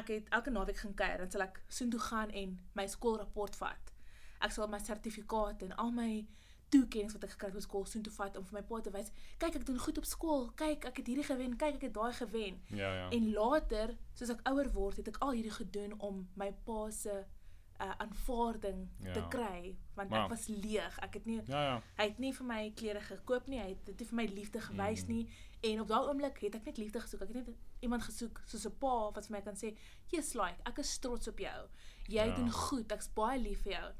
ek 0.01 0.11
het 0.13 0.33
elke 0.33 0.49
naweek 0.53 0.81
gaan 0.81 0.97
kuier 0.97 1.21
en 1.21 1.31
sal 1.31 1.45
ek 1.45 1.61
soontoe 1.67 2.01
gaan 2.09 2.33
en 2.43 2.57
my 2.73 2.89
skoolrapport 2.89 3.61
vat. 3.61 3.93
Ek 4.41 4.51
sal 4.51 4.67
my 4.67 4.79
sertifikaat 4.79 5.61
en 5.63 5.75
al 5.77 5.91
my 5.91 6.27
toekennings 6.69 7.13
wat 7.13 7.23
ek 7.23 7.29
gekry 7.31 7.47
het 7.49 7.55
op 7.55 7.61
skool 7.61 7.85
soontoe 7.85 8.13
vat 8.13 8.37
om 8.37 8.45
vir 8.45 8.53
my 8.59 8.61
pa 8.61 8.79
te 8.81 8.91
wys, 8.91 9.11
kyk 9.41 9.55
ek 9.55 9.65
doen 9.65 9.79
goed 9.79 9.97
op 9.97 10.05
skool, 10.05 10.51
kyk 10.55 10.85
ek 10.85 10.97
het 10.97 11.07
hierdie 11.07 11.23
gewen, 11.25 11.57
kyk 11.57 11.75
ek 11.75 11.81
het 11.81 11.93
daai 11.93 12.13
gewen. 12.13 12.61
Ja, 12.69 12.93
ja. 12.93 13.09
En 13.09 13.31
later, 13.33 13.97
soos 14.13 14.29
ek 14.29 14.43
ouer 14.51 14.69
word, 14.71 14.97
het 14.97 15.07
ek 15.07 15.17
al 15.25 15.31
hierdie 15.31 15.51
gedoen 15.51 15.95
om 15.99 16.27
my 16.35 16.51
pa 16.65 16.89
se 16.91 17.25
uh, 17.81 17.91
aanvaarding 17.97 18.87
Ja. 19.01 19.13
te 19.13 19.23
kry 19.29 19.75
want 19.95 20.09
Maar- 20.09 20.23
ek 20.23 20.29
was 20.29 20.47
leeg. 20.47 20.99
Ek 20.99 21.13
het 21.13 21.25
nie 21.25 21.41
Ja, 21.47 21.63
ja. 21.63 21.81
hy 21.97 22.03
het 22.03 22.19
nie 22.19 22.33
vir 22.33 22.45
my 22.45 22.71
klere 22.75 22.99
gekoop 23.01 23.47
nie. 23.47 23.59
Hy 23.59 23.69
het 23.69 23.85
dit 23.85 23.99
nie 23.99 24.07
vir 24.07 24.15
my 24.15 24.25
liefde 24.25 24.59
gewys 24.61 25.01
Mm. 25.03 25.07
nie. 25.15 25.29
En 25.63 25.81
op 25.81 25.87
daai 25.87 26.07
oomblik 26.07 26.37
het 26.41 26.55
ek 26.55 26.65
net 26.65 26.77
liefde 26.77 26.99
gesoek. 26.99 27.21
Ek 27.21 27.27
het 27.33 27.47
net 27.47 27.55
iemand 27.81 28.03
gesoek 28.03 28.41
soos 28.45 28.65
'n 28.65 28.77
pa 28.79 29.11
wat 29.11 29.25
vir 29.27 29.31
my 29.37 29.41
kan 29.41 29.55
sê, 29.55 29.75
"Jesus, 30.11 30.33
like, 30.33 30.59
ek 30.65 30.77
is 30.79 30.97
trots 30.99 31.27
op 31.27 31.37
jou. 31.39 31.67
Jy 32.07 32.25
Ja. 32.27 32.35
doen 32.35 32.51
goed. 32.51 32.91
Ek's 32.91 33.07
baie 33.13 33.39
lief 33.39 33.61
vir 33.63 33.71
jou." 33.73 33.91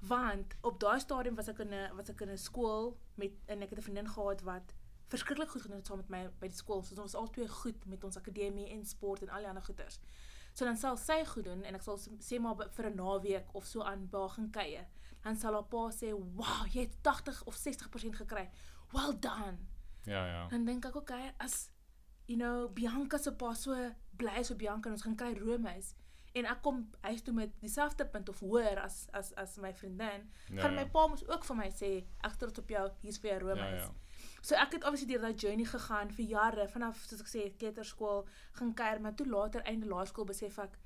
Want 0.00 0.54
op 0.60 0.80
daai 0.80 1.00
stadium 1.00 1.34
was 1.34 1.48
ek 1.48 1.58
in 1.58 1.74
'n 1.74 1.96
was 1.96 2.08
ek 2.08 2.20
in 2.20 2.30
'n 2.30 2.38
skool 2.38 2.98
met 3.14 3.32
en 3.46 3.62
ek 3.62 3.70
het 3.70 3.78
'n 3.78 3.82
vriendin 3.82 4.08
gehad 4.08 4.42
wat 4.42 4.74
verskriklik 5.08 5.50
goed 5.50 5.62
gedoen 5.62 5.76
het 5.76 5.86
saam 5.86 5.96
met 5.96 6.08
my 6.08 6.30
by 6.38 6.46
die 6.46 6.56
skool. 6.56 6.82
So 6.82 7.02
ons 7.02 7.12
was 7.12 7.14
albei 7.14 7.48
goed 7.48 7.86
met 7.86 8.04
ons 8.04 8.16
akademie 8.16 8.68
en 8.70 8.84
sport 8.84 9.22
en 9.22 9.28
al 9.28 9.38
die 9.38 9.48
ander 9.48 9.62
goeters. 9.62 10.00
So 10.52 10.64
dan 10.64 10.76
sal 10.76 10.96
sy 10.96 11.24
goed 11.24 11.44
doen 11.44 11.62
en 11.62 11.74
ek 11.74 11.82
sal 11.82 11.98
sê 11.98 12.40
maar 12.40 12.68
vir 12.72 12.90
'n 12.90 12.96
naweek 12.96 13.54
of 13.54 13.64
so 13.64 13.82
aan 13.82 14.08
by 14.10 14.18
haar 14.18 14.28
gaan 14.28 14.50
kuier. 14.50 14.86
Dan 15.22 15.36
sal 15.36 15.52
haar 15.52 15.64
pa 15.64 15.90
sê, 15.90 16.12
"Wow, 16.12 16.66
jy 16.72 16.80
het 16.80 16.96
80 17.02 17.44
of 17.44 17.54
60% 17.54 18.16
gekry. 18.16 18.50
Well 18.92 19.18
done." 19.20 19.58
Ja, 20.04 20.26
ja. 20.26 20.48
Dan 20.48 20.64
dink 20.64 20.84
ek, 20.84 20.94
okay, 20.94 21.32
as 21.38 21.70
you 22.26 22.38
know, 22.38 22.68
Bianca 22.72 23.18
se 23.18 23.32
pa 23.32 23.54
so 23.54 23.94
bly 24.16 24.38
is 24.38 24.50
op 24.50 24.58
Bianca 24.58 24.88
en 24.88 24.94
ons 24.94 25.02
gaan 25.02 25.16
kry 25.16 25.34
roomys 25.38 25.94
en 26.36 26.44
ek 26.52 26.58
kom 26.62 26.82
huis 27.06 27.22
toe 27.24 27.32
met 27.34 27.52
dieselfde 27.62 28.04
punt 28.12 28.28
of 28.28 28.40
hoër 28.44 28.78
as 28.82 29.06
as 29.16 29.32
as 29.40 29.56
my 29.62 29.72
vriendin, 29.74 30.26
Ja, 30.50 30.60
gaan 30.62 30.74
ja. 30.74 30.82
my 30.82 30.86
pa 30.92 31.06
mos 31.08 31.24
ook 31.28 31.44
vir 31.44 31.56
my 31.56 31.68
sê, 31.70 31.90
"Ek 32.24 32.36
trots 32.36 32.58
op 32.58 32.68
jou. 32.68 32.90
Hier's 33.02 33.18
vir 33.18 33.30
jou 33.30 33.38
Ja, 33.38 33.44
roomys." 33.54 33.82
ja. 33.86 33.92
So 34.42 34.54
ek 34.54 34.72
het 34.72 34.84
obviously 34.84 35.06
deur 35.12 35.20
daai 35.20 35.34
journey 35.34 35.64
gegaan 35.64 36.10
vir 36.10 36.26
jare 36.26 36.68
vanaf 36.68 36.96
soos 37.04 37.20
ek 37.20 37.26
sê 37.28 37.56
kleuterskool 37.58 38.26
gaan 38.52 38.74
kuier 38.74 39.00
maar 39.00 39.14
toe 39.14 39.26
later 39.26 39.62
einde 39.64 39.86
laerskool 39.86 40.24
besef 40.26 40.58
ek 40.58 40.78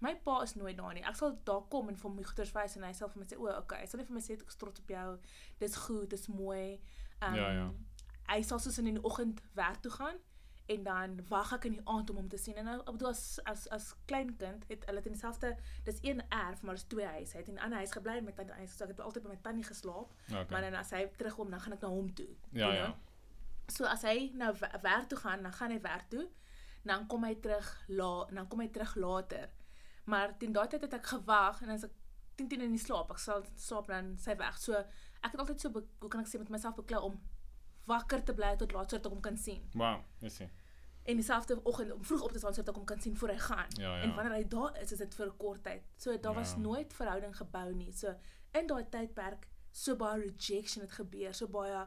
my 0.00 0.14
pa 0.24 0.42
is 0.42 0.54
nooit 0.54 0.76
daar 0.76 0.92
nie. 0.94 1.02
Ek 1.04 1.16
sal 1.16 1.38
daar 1.44 1.62
kom 1.70 1.88
en 1.88 1.96
vir 1.96 2.10
my 2.10 2.22
goeders 2.22 2.52
wys 2.52 2.76
en 2.76 2.82
hy 2.82 2.92
sal 2.92 3.08
vir 3.08 3.18
my 3.22 3.24
sê 3.26 3.36
o, 3.38 3.46
okay, 3.58 3.80
hy 3.80 3.86
sal 3.86 3.98
net 3.98 4.06
vir 4.08 4.14
my 4.14 4.20
sê 4.20 4.32
ek 4.32 4.46
is 4.48 4.56
trots 4.56 4.80
op 4.80 4.88
jou. 4.88 5.18
Dis 5.60 5.76
goed, 5.76 6.10
dis 6.10 6.26
mooi. 6.28 6.80
Um, 7.22 7.34
Ja, 7.34 7.50
ja. 7.52 7.70
Hy 8.28 8.42
sal 8.42 8.58
soos 8.58 8.78
in 8.78 8.84
die 8.94 9.02
oggend 9.04 9.40
werk 9.54 9.80
toe 9.82 9.90
gaan 9.92 10.16
en 10.66 10.82
dan 10.82 11.18
wag 11.28 11.52
ek 11.52 11.66
in 11.68 11.76
die 11.76 11.84
aand 11.84 12.10
om 12.10 12.16
hom 12.16 12.28
te 12.28 12.38
sien. 12.40 12.56
En 12.56 12.64
nou, 12.64 12.76
ek 12.80 12.92
bedoel 12.96 13.10
as 13.10 13.24
as 13.50 13.66
as 13.74 13.90
klein 14.08 14.30
kind 14.40 14.64
het 14.68 14.84
hulle 14.88 15.02
in 15.04 15.16
dieselfde 15.16 15.54
dis 15.84 15.98
een 16.02 16.22
erf 16.28 16.62
maar 16.62 16.78
dis 16.78 16.86
twee 16.92 17.06
huise. 17.06 17.36
Hy 17.36 17.42
het 17.42 17.48
in 17.48 17.58
'n 17.58 17.64
ander 17.66 17.78
huis 17.78 17.92
gebly 17.92 18.20
met 18.20 18.36
tannie 18.36 18.54
huis. 18.54 18.76
So 18.76 18.84
ek 18.84 18.90
het 18.90 19.00
altyd 19.00 19.22
by 19.22 19.28
my 19.28 19.40
tannie 19.42 19.64
geslaap. 19.64 20.14
Okay. 20.28 20.46
Maar 20.50 20.60
dan 20.60 20.74
as 20.74 20.90
hy 20.90 21.06
terugkom, 21.16 21.50
dan 21.50 21.60
gaan 21.60 21.72
ek 21.72 21.80
na 21.80 21.88
hom 21.88 22.14
toe. 22.14 22.32
Ja, 22.50 22.66
you 22.66 22.74
ja. 22.74 22.84
know? 22.84 22.96
So 23.68 23.84
as 23.84 24.02
hy 24.02 24.30
nou 24.34 24.54
werk 24.82 25.08
toe 25.08 25.18
gaan, 25.18 25.42
dan 25.42 25.52
gaan 25.52 25.70
hy 25.70 25.80
werk 25.80 26.08
toe. 26.08 26.28
Dan 26.82 27.06
kom 27.06 27.24
hy 27.24 27.34
terug 27.34 27.84
la, 27.86 28.24
dan 28.24 28.48
kom 28.48 28.60
hy 28.60 28.68
terug 28.68 28.94
later. 28.94 29.50
Maar 30.04 30.36
teen 30.38 30.52
daai 30.52 30.68
tyd 30.68 30.80
het 30.80 30.94
ek 30.94 31.06
gewag 31.06 31.62
en 31.62 31.68
as 31.68 31.84
ek 31.84 31.92
10 32.34 32.48
10 32.48 32.60
in 32.60 32.70
die 32.70 32.82
slaap, 32.82 33.10
ek 33.10 33.18
sal 33.18 33.44
slaap 33.56 33.86
dan 33.86 34.16
sy 34.18 34.36
weg. 34.36 34.58
So 34.58 34.72
ek 34.74 35.32
het 35.32 35.40
altyd 35.40 35.60
so 35.60 35.70
hoe 36.00 36.08
kan 36.08 36.20
ek 36.20 36.28
sê 36.28 36.38
met 36.38 36.48
myself 36.48 36.74
beklou 36.74 37.02
om 37.02 37.20
wakker 37.86 38.22
te 38.24 38.34
bly 38.34 38.56
tot 38.56 38.72
laat 38.72 38.90
sodat 38.90 39.06
ek 39.06 39.12
hom 39.12 39.20
kan 39.20 39.36
sien. 39.36 39.62
Wow, 39.74 40.00
is 40.20 40.40
ie. 40.40 40.48
En 41.04 41.16
dieselfde 41.20 41.58
oggend 41.64 41.92
om 41.92 42.04
vroeg 42.04 42.22
op 42.22 42.32
te 42.32 42.38
staan 42.38 42.54
sodat 42.54 42.68
ek 42.74 42.76
hom 42.80 42.84
kan 42.86 43.00
sien 43.00 43.16
voor 43.16 43.28
hy 43.28 43.38
gaan. 43.38 43.66
Ja, 43.76 43.96
ja. 43.96 44.02
En 44.02 44.14
wanneer 44.14 44.32
hy 44.38 44.48
daar 44.48 44.78
is, 44.80 44.92
is 44.92 44.98
dit 44.98 45.14
vir 45.14 45.26
'n 45.26 45.36
kort 45.36 45.62
tyd. 45.64 45.82
So 45.96 46.18
daar 46.20 46.34
was 46.34 46.50
Ja. 46.52 46.58
nooit 46.58 46.94
verhouding 46.94 47.36
gebou 47.36 47.74
nie. 47.74 47.92
So 47.92 48.14
in 48.52 48.66
daai 48.66 48.84
tydperk 48.88 49.48
so 49.72 49.96
baie 49.96 50.20
rejection 50.20 50.82
het 50.82 50.92
gebeur, 50.92 51.34
so 51.34 51.46
baie 51.48 51.86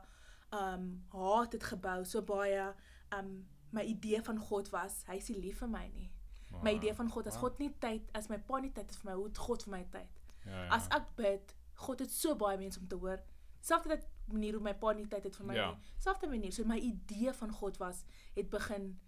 um 0.52 1.06
haat 1.12 1.52
het 1.54 1.64
gebou, 1.64 2.04
so 2.06 2.22
baie 2.22 2.74
um 3.18 3.48
my 3.72 3.82
idee 3.84 4.22
van 4.24 4.38
God 4.40 4.70
was, 4.70 5.04
hy 5.08 5.16
is 5.16 5.28
nie 5.30 5.42
lief 5.42 5.58
vir 5.60 5.68
my 5.70 5.88
nie. 5.94 6.12
Wow. 6.52 6.64
My 6.64 6.72
idee 6.74 6.94
van 6.94 7.10
God 7.10 7.28
as 7.28 7.34
Wow. 7.34 7.42
God 7.44 7.60
nie 7.60 7.74
tyd, 7.80 8.02
as 8.14 8.28
my 8.30 8.38
pa 8.38 8.60
nie 8.60 8.72
tyd 8.72 8.86
het 8.90 8.96
vir 8.96 9.12
my, 9.12 9.16
hoe 9.18 9.26
het 9.28 9.38
God 9.38 9.64
vir 9.64 9.72
my 9.72 9.84
tyd? 9.92 10.10
Ja, 10.46 10.64
ja. 10.64 10.68
As 10.70 10.88
ek 10.90 11.16
bid, 11.16 11.56
God 11.74 12.00
het 12.00 12.12
so 12.12 12.36
baie 12.36 12.58
mense 12.58 12.80
om 12.80 12.88
te 12.88 12.96
hoor. 12.96 13.20
Selfs 13.62 13.88
dit 13.88 14.06
manier 14.28 14.54
hoe 14.54 14.62
my 14.64 14.74
pa 14.76 14.92
nie 14.94 15.08
tyd 15.08 15.24
het 15.24 15.36
vir 15.36 15.46
my 15.46 15.56
Ja. 15.56 15.70
nie. 15.72 15.78
Selfs 15.98 16.22
manier, 16.28 16.52
so 16.52 16.64
my 16.64 16.78
idee 16.78 17.34
van 17.34 17.52
God 17.52 17.78
was 17.78 18.04
het 18.36 18.50
begin 18.50 19.00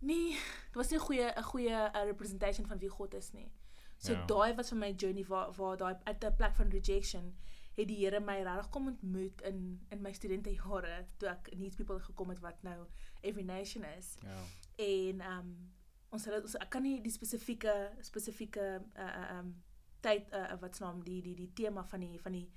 nee, 0.00 0.30
dit 0.32 0.74
was 0.74 0.90
nie 0.90 0.98
'n 0.98 1.02
goeie 1.02 1.32
'n 1.36 1.42
goeie 1.42 1.70
uh, 1.70 2.04
representation 2.04 2.66
van 2.66 2.78
wie 2.78 2.88
God 2.88 3.14
is 3.14 3.32
nie. 3.32 3.50
So 3.98 4.12
Ja. 4.12 4.24
daai 4.26 4.54
was 4.54 4.68
vir 4.68 4.78
my 4.78 4.92
journey 4.96 5.24
waar 5.24 5.52
waar 5.52 5.76
daai 5.76 5.96
uit 6.04 6.24
'n 6.24 6.36
plek 6.36 6.54
van 6.54 6.68
rejection 6.70 7.34
het 7.76 7.88
die 7.88 7.96
Here 8.04 8.20
my 8.20 8.42
regtig 8.42 8.68
kom 8.70 8.86
ontmoet 8.86 9.40
in 9.42 9.86
in 9.90 10.00
my 10.02 10.12
studentejare 10.12 11.06
toe 11.16 11.28
ek 11.28 11.48
in 11.48 11.58
Needs 11.60 11.76
People 11.76 12.00
gekom 12.00 12.28
het 12.28 12.38
wat 12.40 12.62
nou 12.62 12.86
Every 13.20 13.44
Nation 13.44 13.84
is. 13.84 14.16
Ja. 14.22 14.42
En 14.76 15.20
ehm 15.20 15.38
um, 15.38 15.72
ons 16.10 16.24
het 16.24 16.42
ons 16.42 16.54
ek 16.56 16.70
kan 16.70 16.82
nie 16.82 17.00
die 17.00 17.12
spesifieke 17.12 17.90
spesifieke 18.00 18.82
uh 18.96 19.38
um 19.38 19.62
tyd 20.00 20.32
uh 20.32 20.60
wat 20.60 20.76
se 20.76 20.82
naam 20.84 21.04
die 21.04 21.22
die 21.22 21.34
die 21.34 21.52
tema 21.52 21.84
van 21.84 22.00
die 22.00 22.20
van 22.20 22.32
die 22.32 22.50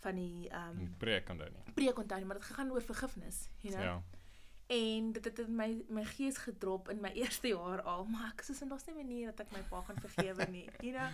van 0.00 0.14
die 0.14 0.48
ehm 0.48 0.78
Um, 0.80 0.94
preek 0.98 1.24
kan 1.24 1.38
dit 1.38 1.50
nie. 1.52 1.72
preek 1.74 1.98
onthou 1.98 2.18
nie, 2.18 2.26
maar 2.26 2.36
dit 2.36 2.44
gegaan 2.46 2.70
oor 2.70 2.82
vergifnis, 2.82 3.48
you 3.60 3.74
know. 3.74 3.84
Ja. 3.84 4.02
En 4.66 5.12
dit 5.12 5.24
het 5.24 5.38
in 5.38 5.54
my 5.56 5.84
my 5.88 6.04
gees 6.04 6.36
gedrop 6.38 6.88
in 6.88 7.00
my 7.00 7.10
eerste 7.22 7.48
jaar 7.48 7.82
al, 7.82 8.04
maar 8.04 8.32
ek 8.32 8.42
soos 8.42 8.60
en 8.62 8.68
daar's 8.68 8.86
nie 8.86 8.94
'n 8.94 8.96
manier 9.06 9.26
dat 9.26 9.40
ek 9.46 9.52
my 9.52 9.62
pa 9.68 9.82
gaan 9.82 10.00
vergewe 10.00 10.46
nie, 10.50 10.68
you 10.80 10.92
know. 10.92 11.10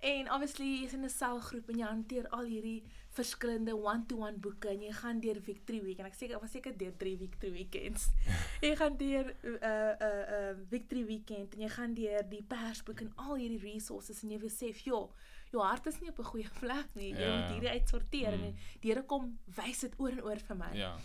En 0.00 0.32
obviously 0.32 0.80
jy's 0.80 0.92
in 0.92 1.04
'n 1.04 1.08
selgroep 1.10 1.68
en 1.68 1.78
jy 1.78 1.84
hanteer 1.86 2.28
al 2.28 2.44
hierdie 2.44 2.82
verskillende 3.10 3.74
one-to-one 3.76 4.38
boeke 4.38 4.68
en 4.68 4.80
jy 4.82 4.92
gaan 4.92 5.20
deur 5.20 5.40
Victory 5.40 5.82
Week 5.82 5.98
en 5.98 6.06
ek 6.06 6.14
seker 6.14 6.40
was 6.40 6.50
seker 6.50 6.76
deur 6.76 6.96
3 6.96 7.16
Victory 7.18 7.52
Weekends. 7.52 8.08
jy 8.62 8.76
gaan 8.76 8.96
deur 8.96 9.34
'n 9.42 9.48
uh, 9.48 9.58
'n 9.58 10.02
uh, 10.02 10.50
uh, 10.50 10.56
Victory 10.68 11.04
Weekend 11.06 11.54
en 11.54 11.60
jy 11.60 11.68
gaan 11.68 11.94
deur 11.94 12.28
die 12.30 12.42
persboek 12.42 13.00
en 13.00 13.12
al 13.16 13.34
hierdie 13.34 13.60
resources 13.74 14.22
en 14.22 14.30
jy 14.30 14.38
besef, 14.38 14.78
joh, 14.78 15.12
jou 15.52 15.62
hart 15.62 15.86
is 15.86 16.00
nie 16.00 16.08
op 16.10 16.18
'n 16.18 16.24
goeie 16.24 16.50
plek 16.60 16.94
nie. 16.94 17.12
Jy 17.14 17.20
Ja, 17.20 17.36
moet 17.36 17.48
ja. 17.48 17.52
hierdie 17.52 17.70
uitsorteer 17.80 18.36
Mm. 18.38 18.44
en 18.44 18.56
die 18.80 18.90
Here 18.92 19.02
kom 19.02 19.38
wys 19.46 19.80
dit 19.80 19.94
oor 19.98 20.10
en 20.12 20.22
oor 20.22 20.38
vir 20.38 20.56
my. 20.56 20.72
Ja. 20.76 20.96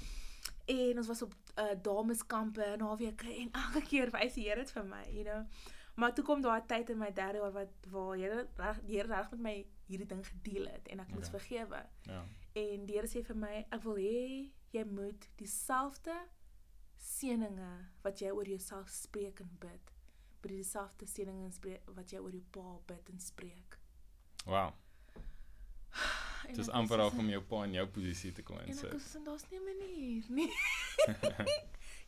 En 0.67 0.97
ons 0.97 1.07
was 1.07 1.21
op 1.21 1.33
uh, 1.57 1.75
dameskampe 1.81 2.75
naweke 2.77 3.27
en 3.41 3.51
elke 3.63 3.81
keer 3.81 4.11
wys 4.11 4.33
die 4.33 4.43
Here 4.49 4.55
dit 4.63 4.71
vir 4.71 4.83
my, 4.85 5.03
you 5.11 5.23
know. 5.23 5.45
Maar 5.95 6.13
toe 6.13 6.23
kom 6.25 6.41
daar 6.41 6.61
'n 6.61 6.67
tyd 6.67 6.89
in 6.89 6.97
my 6.97 7.11
derde 7.13 7.37
jaar 7.39 7.51
wat 7.51 7.69
waar 7.89 8.17
Here 8.17 8.47
die 8.85 8.95
Here 8.97 9.07
reg 9.07 9.31
met 9.31 9.39
my 9.39 9.65
hierdie 9.87 10.07
ding 10.07 10.25
gedeel 10.27 10.65
het 10.67 10.87
en 10.87 10.99
ek 10.99 11.09
moes 11.13 11.27
Okay. 11.27 11.39
vergewe. 11.39 11.85
Ja. 12.01 12.23
En 12.53 12.85
die 12.85 12.95
Here 12.95 13.07
sê 13.07 13.23
vir 13.23 13.35
my, 13.35 13.65
ek 13.71 13.83
wil 13.83 13.95
hê 13.95 14.51
jy 14.71 14.83
moet 14.85 15.29
dieselfde 15.37 16.13
seëninge 16.97 17.85
wat 18.03 18.19
jy 18.19 18.31
oor 18.31 18.47
jouself 18.47 18.89
spreek 18.89 19.39
en 19.39 19.49
bid, 19.59 19.91
jy 20.41 20.55
dieselfde 20.57 21.05
seëninge 21.09 21.51
spreek 21.51 21.89
wat 21.95 22.11
jy 22.11 22.19
oor 22.19 22.31
jou 22.31 22.43
pa 22.51 22.79
bid 22.87 23.09
en 23.09 23.19
spreek. 23.19 23.79
Wow. 24.45 24.73
Dit 26.47 26.57
is 26.61 26.67
ek 26.69 26.75
amper 26.77 26.99
al 27.01 27.09
om 27.17 27.29
jou 27.29 27.41
pa 27.49 27.63
in 27.65 27.73
jou 27.73 27.85
posisie 27.87 28.31
te 28.31 28.43
kom 28.45 28.57
En 28.59 28.63
ek 28.63 28.67
insit. 28.75 28.91
was 28.93 29.15
en 29.17 29.23
daar's 29.23 29.45
nie 29.49 29.59
'n 29.59 29.63
manier 29.65 30.23
nie. 30.29 30.51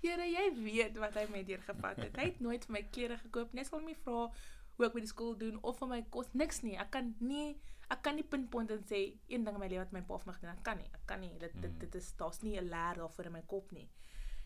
Here, 0.02 0.26
jy 0.30 0.44
weet 0.62 0.98
wat 1.02 1.16
hy 1.18 1.26
met 1.32 1.48
deur 1.48 1.62
gevat 1.66 1.98
het. 1.98 2.16
Hy 2.16 2.26
het 2.30 2.40
nooit 2.40 2.66
vir 2.66 2.74
my 2.74 2.84
klere 2.94 3.18
gekoop 3.18 3.54
nie. 3.54 3.64
Hy 3.64 3.68
sal 3.70 3.80
my 3.82 3.96
vra 4.04 4.28
hoe 4.78 4.86
ek 4.86 4.94
by 4.94 5.00
die 5.00 5.08
skool 5.10 5.34
doen 5.38 5.58
of 5.64 5.80
vir 5.80 5.88
my 5.88 6.02
kos 6.14 6.30
niks 6.34 6.62
nie. 6.62 6.78
Ek 6.78 6.92
kan 6.92 7.16
nie 7.20 7.56
ek 7.90 8.02
kan 8.04 8.16
nie 8.16 8.24
pinpoint 8.24 8.70
en 8.72 8.84
sê 8.84 9.18
een 9.28 9.44
ding 9.48 9.56
in 9.56 9.60
my 9.60 9.68
lewe 9.68 9.80
wat 9.86 9.94
my 9.94 10.02
pa 10.02 10.18
vir 10.18 10.28
my 10.28 10.34
gedoen 10.34 10.50
het. 10.50 10.60
Ek 10.60 10.64
kan 10.64 10.78
nie. 10.78 10.90
Ek 10.94 11.06
kan 11.08 11.20
nie. 11.20 11.34
Dit 11.40 11.54
dit 11.62 11.80
dit 11.80 11.96
is 11.96 12.12
daar's 12.20 12.42
nie 12.44 12.58
'n 12.60 12.70
leer 12.70 12.96
daarvoor 13.02 13.26
in 13.26 13.32
my 13.32 13.42
kop 13.48 13.72
nie. 13.72 13.90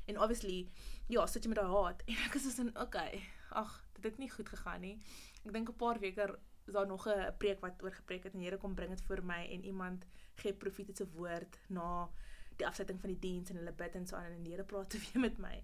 En 0.08 0.18
obviously, 0.20 0.70
ja, 1.10 1.26
sit 1.28 1.44
jy 1.44 1.50
met 1.50 1.58
daai 1.58 1.70
haat 1.72 2.02
en 2.08 2.16
ek 2.26 2.36
is 2.36 2.56
so 2.56 2.62
in 2.62 2.78
okay. 2.78 3.22
Ag, 3.52 3.84
dit 3.96 4.04
het 4.04 4.18
nie 4.18 4.30
goed 4.30 4.50
gegaan 4.50 4.82
nie. 4.82 4.98
Ek 5.46 5.52
dink 5.54 5.70
'n 5.70 5.74
paar 5.76 6.00
weke 6.00 6.40
is 6.72 6.78
daar 6.78 6.88
nog 6.88 7.08
'n 7.08 7.38
preek 7.38 7.60
wat 7.60 7.84
oor 7.84 7.92
gepreek 7.92 8.24
het 8.24 8.34
en 8.34 8.40
Here 8.40 8.58
kom 8.58 8.76
bring 8.76 8.90
dit 8.90 9.02
vir 9.02 9.24
my 9.24 9.48
en 9.52 9.66
iemand 9.66 10.06
gee 10.36 10.54
profetiese 10.54 11.08
woord 11.12 11.60
na 11.68 12.10
die 12.56 12.68
afsetting 12.68 13.00
van 13.00 13.10
die 13.10 13.20
diens 13.20 13.50
en 13.50 13.56
hulle 13.56 13.74
bid 13.74 13.96
en 13.96 14.08
so 14.08 14.16
aan 14.16 14.32
en 14.32 14.44
die 14.44 14.52
Here 14.52 14.64
praat 14.64 14.94
weer 15.02 15.20
met 15.20 15.38
my. 15.38 15.64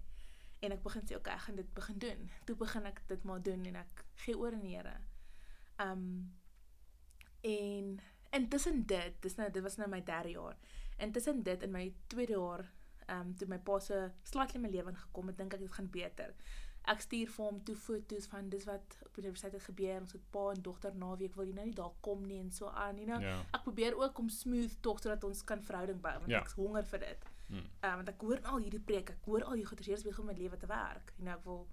En 0.60 0.72
ek 0.72 0.82
begin 0.82 1.06
sê 1.06 1.16
okay, 1.16 1.34
ek 1.34 1.40
gaan 1.40 1.56
dit 1.56 1.74
begin 1.74 1.98
doen. 1.98 2.30
Toe 2.44 2.56
begin 2.56 2.86
ek 2.86 3.02
dit 3.06 3.24
maar 3.24 3.42
doen 3.42 3.64
en 3.64 3.76
ek 3.76 4.04
gee 4.14 4.38
oor 4.38 4.52
aan 4.52 4.66
die 4.66 4.76
Here. 4.76 4.96
Um 5.78 6.36
en 7.40 8.00
intussen 8.30 8.86
dit, 8.86 9.22
dis 9.22 9.34
nou 9.34 9.50
dit 9.50 9.62
was 9.62 9.76
nou 9.76 9.88
my 9.88 10.02
derde 10.04 10.30
jaar. 10.30 10.56
Intussen 10.96 11.42
dit 11.42 11.62
in 11.62 11.70
my 11.70 11.94
tweede 12.06 12.32
jaar, 12.32 12.72
um 13.08 13.36
toe 13.36 13.48
my 13.48 13.58
pa 13.58 13.78
se 13.78 14.12
slightly 14.22 14.60
my 14.60 14.68
lewe 14.68 14.90
ingekom 14.90 15.26
het, 15.26 15.38
dink 15.38 15.54
ek 15.54 15.60
dit 15.60 15.72
gaan 15.72 15.90
beter. 15.90 16.34
Ek 16.84 17.00
stuur 17.00 17.28
vir 17.28 17.44
hom 17.44 17.64
toe 17.64 17.74
foto's 17.76 18.26
van 18.26 18.48
dis 18.48 18.64
wat 18.64 18.96
op 19.06 19.14
die 19.14 19.22
universiteit 19.22 19.52
het 19.52 19.62
gebeur. 19.62 20.00
Ons 20.00 20.12
het 20.12 20.22
pa 20.30 20.50
en 20.50 20.62
dogter 20.62 20.94
naweek 20.94 21.34
wil 21.34 21.44
jy 21.44 21.52
nou 21.52 21.64
nie 21.66 21.74
daar 21.74 21.92
kom 22.00 22.26
nie 22.26 22.38
en 22.40 22.50
so 22.50 22.66
aan, 22.68 22.96
you 22.96 23.06
know. 23.06 23.20
Ja. 23.22 23.34
Ek 23.52 23.62
probeer 23.62 23.96
ook 23.98 24.18
om 24.18 24.28
smooth 24.28 24.76
tog 24.80 25.00
sodat 25.00 25.24
ons 25.24 25.44
kan 25.44 25.62
verhouding 25.62 26.00
bou 26.00 26.12
want 26.18 26.30
Ja. 26.30 26.38
ek 26.40 26.46
is 26.46 26.52
honger 26.52 26.84
vir 26.84 26.98
dit. 26.98 27.24
Mm. 27.48 27.66
Ehm 27.82 27.94
want 27.96 28.08
ek 28.08 28.20
hoor 28.20 28.40
al 28.42 28.58
hierdie 28.58 28.80
preek, 28.80 29.10
ek 29.10 29.24
hoor 29.24 29.42
al 29.44 29.54
die 29.56 29.64
goeie 29.64 29.90
eers 29.90 30.02
begin 30.04 30.20
om 30.20 30.26
my 30.26 30.32
lewe 30.38 30.56
te 30.56 30.66
werk. 30.66 31.12
You 31.18 31.24
know, 31.24 31.34
ek 31.38 31.44
wil 31.44 31.66